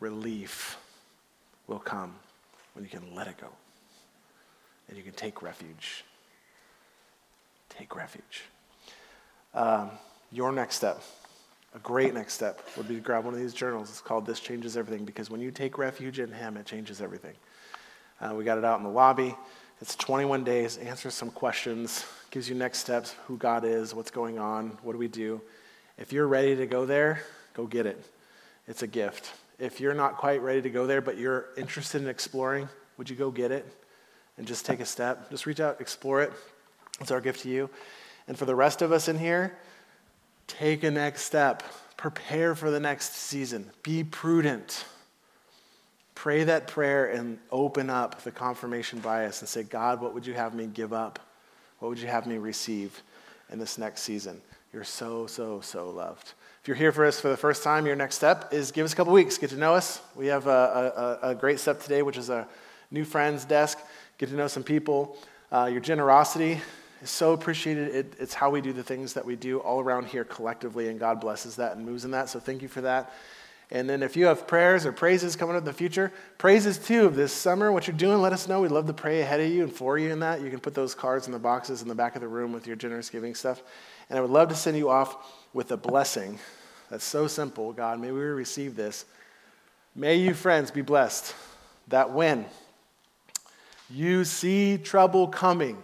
relief 0.00 0.78
will 1.66 1.78
come 1.78 2.14
when 2.72 2.84
you 2.84 2.90
can 2.90 3.14
let 3.14 3.28
it 3.28 3.36
go 3.38 3.48
and 4.88 4.96
you 4.96 5.02
can 5.02 5.12
take 5.12 5.42
refuge. 5.42 6.04
Take 7.68 7.96
refuge. 7.96 8.44
Um, 9.54 9.90
your 10.30 10.52
next 10.52 10.76
step 10.76 11.02
a 11.74 11.78
great 11.78 12.12
next 12.12 12.34
step 12.34 12.60
would 12.76 12.86
be 12.86 12.96
to 12.96 13.00
grab 13.00 13.24
one 13.24 13.32
of 13.32 13.40
these 13.40 13.54
journals. 13.54 13.88
It's 13.88 14.00
called 14.00 14.26
This 14.26 14.40
Changes 14.40 14.76
Everything 14.76 15.04
because 15.04 15.30
when 15.30 15.40
you 15.40 15.50
take 15.50 15.78
refuge 15.78 16.18
in 16.18 16.30
Him, 16.30 16.56
it 16.56 16.66
changes 16.66 17.00
everything. 17.00 17.34
Uh, 18.20 18.34
we 18.34 18.44
got 18.44 18.58
it 18.58 18.64
out 18.64 18.78
in 18.78 18.84
the 18.84 18.90
lobby. 18.90 19.34
It's 19.80 19.96
21 19.96 20.44
days, 20.44 20.76
answers 20.76 21.14
some 21.14 21.30
questions, 21.30 22.04
gives 22.30 22.48
you 22.48 22.54
next 22.54 22.78
steps 22.78 23.16
who 23.26 23.36
God 23.36 23.64
is, 23.64 23.94
what's 23.94 24.10
going 24.10 24.38
on, 24.38 24.78
what 24.82 24.92
do 24.92 24.98
we 24.98 25.08
do. 25.08 25.40
If 25.98 26.12
you're 26.12 26.28
ready 26.28 26.54
to 26.56 26.66
go 26.66 26.86
there, 26.86 27.22
go 27.54 27.66
get 27.66 27.86
it. 27.86 28.04
It's 28.68 28.82
a 28.82 28.86
gift. 28.86 29.32
If 29.58 29.80
you're 29.80 29.94
not 29.94 30.18
quite 30.18 30.40
ready 30.40 30.62
to 30.62 30.70
go 30.70 30.86
there, 30.86 31.00
but 31.00 31.16
you're 31.16 31.46
interested 31.56 32.02
in 32.02 32.08
exploring, 32.08 32.68
would 32.96 33.08
you 33.08 33.16
go 33.16 33.30
get 33.30 33.50
it 33.50 33.66
and 34.38 34.46
just 34.46 34.66
take 34.66 34.80
a 34.80 34.86
step? 34.86 35.30
Just 35.30 35.46
reach 35.46 35.60
out, 35.60 35.80
explore 35.80 36.22
it. 36.22 36.32
It's 37.00 37.10
our 37.10 37.20
gift 37.20 37.42
to 37.42 37.48
you. 37.48 37.70
And 38.28 38.38
for 38.38 38.44
the 38.44 38.54
rest 38.54 38.82
of 38.82 38.92
us 38.92 39.08
in 39.08 39.18
here, 39.18 39.56
Take 40.58 40.84
a 40.84 40.90
next 40.90 41.22
step. 41.22 41.62
Prepare 41.96 42.54
for 42.54 42.70
the 42.70 42.80
next 42.80 43.14
season. 43.14 43.70
Be 43.82 44.04
prudent. 44.04 44.84
Pray 46.14 46.44
that 46.44 46.68
prayer 46.68 47.06
and 47.06 47.38
open 47.50 47.90
up 47.90 48.22
the 48.22 48.30
confirmation 48.30 48.98
bias 48.98 49.40
and 49.40 49.48
say, 49.48 49.62
God, 49.62 50.00
what 50.00 50.14
would 50.14 50.26
you 50.26 50.34
have 50.34 50.54
me 50.54 50.66
give 50.66 50.92
up? 50.92 51.18
What 51.78 51.88
would 51.88 51.98
you 51.98 52.06
have 52.08 52.26
me 52.26 52.36
receive 52.36 53.02
in 53.50 53.58
this 53.58 53.78
next 53.78 54.02
season? 54.02 54.40
You're 54.72 54.84
so, 54.84 55.26
so, 55.26 55.60
so 55.60 55.90
loved. 55.90 56.34
If 56.60 56.68
you're 56.68 56.76
here 56.76 56.92
for 56.92 57.04
us 57.04 57.18
for 57.18 57.28
the 57.28 57.36
first 57.36 57.62
time, 57.64 57.86
your 57.86 57.96
next 57.96 58.16
step 58.16 58.52
is 58.52 58.70
give 58.70 58.84
us 58.84 58.92
a 58.92 58.96
couple 58.96 59.12
weeks, 59.12 59.36
get 59.38 59.50
to 59.50 59.56
know 59.56 59.74
us. 59.74 60.00
We 60.14 60.26
have 60.26 60.46
a, 60.46 61.18
a, 61.22 61.30
a 61.30 61.34
great 61.34 61.60
step 61.60 61.80
today, 61.80 62.02
which 62.02 62.16
is 62.16 62.30
a 62.30 62.46
new 62.92 63.04
friends 63.04 63.44
desk, 63.44 63.78
get 64.18 64.28
to 64.28 64.36
know 64.36 64.46
some 64.46 64.62
people. 64.62 65.16
Uh, 65.50 65.68
your 65.72 65.80
generosity 65.80 66.60
is 67.02 67.10
so 67.10 67.32
appreciated. 67.32 67.94
It, 67.94 68.14
it's 68.20 68.34
how 68.34 68.50
we 68.50 68.60
do 68.60 68.72
the 68.72 68.82
things 68.82 69.14
that 69.14 69.24
we 69.24 69.34
do 69.34 69.58
all 69.58 69.80
around 69.80 70.06
here 70.06 70.24
collectively, 70.24 70.88
and 70.88 71.00
God 71.00 71.20
blesses 71.20 71.56
that 71.56 71.76
and 71.76 71.84
moves 71.84 72.04
in 72.04 72.12
that. 72.12 72.28
So 72.28 72.38
thank 72.38 72.62
you 72.62 72.68
for 72.68 72.82
that. 72.82 73.12
And 73.70 73.88
then 73.88 74.02
if 74.02 74.18
you 74.18 74.26
have 74.26 74.46
prayers 74.46 74.84
or 74.84 74.92
praises 74.92 75.34
coming 75.34 75.56
up 75.56 75.60
in 75.60 75.64
the 75.64 75.72
future, 75.72 76.12
praises 76.36 76.76
too 76.76 77.08
this 77.08 77.32
summer, 77.32 77.72
what 77.72 77.86
you're 77.86 77.96
doing, 77.96 78.20
let 78.20 78.34
us 78.34 78.46
know. 78.46 78.60
We'd 78.60 78.70
love 78.70 78.86
to 78.86 78.92
pray 78.92 79.22
ahead 79.22 79.40
of 79.40 79.50
you 79.50 79.62
and 79.62 79.72
for 79.72 79.98
you 79.98 80.10
in 80.12 80.20
that. 80.20 80.42
You 80.42 80.50
can 80.50 80.60
put 80.60 80.74
those 80.74 80.94
cards 80.94 81.26
in 81.26 81.32
the 81.32 81.38
boxes 81.38 81.80
in 81.80 81.88
the 81.88 81.94
back 81.94 82.14
of 82.14 82.20
the 82.20 82.28
room 82.28 82.52
with 82.52 82.66
your 82.66 82.76
generous 82.76 83.08
giving 83.08 83.34
stuff. 83.34 83.62
And 84.10 84.18
I 84.18 84.20
would 84.20 84.30
love 84.30 84.50
to 84.50 84.54
send 84.54 84.76
you 84.76 84.90
off 84.90 85.40
with 85.54 85.72
a 85.72 85.78
blessing 85.78 86.38
that's 86.90 87.04
so 87.04 87.26
simple. 87.26 87.72
God, 87.72 87.98
may 87.98 88.10
we 88.10 88.20
receive 88.20 88.76
this. 88.76 89.06
May 89.94 90.16
you, 90.16 90.34
friends, 90.34 90.70
be 90.70 90.82
blessed 90.82 91.34
that 91.88 92.10
when 92.10 92.44
you 93.92 94.24
see 94.24 94.78
trouble 94.78 95.28
coming, 95.28 95.82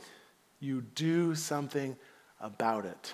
you 0.61 0.81
do 0.95 1.35
something 1.35 1.97
about 2.41 2.85
it. 2.85 3.13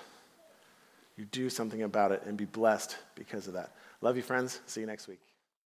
You 1.17 1.25
do 1.25 1.49
something 1.49 1.83
about 1.83 2.11
it 2.11 2.23
and 2.25 2.37
be 2.37 2.45
blessed 2.45 2.97
because 3.15 3.47
of 3.47 3.53
that. 3.53 3.71
Love 4.01 4.17
you, 4.17 4.21
friends. 4.21 4.61
See 4.65 4.81
you 4.81 4.87
next 4.87 5.07
week. 5.07 5.19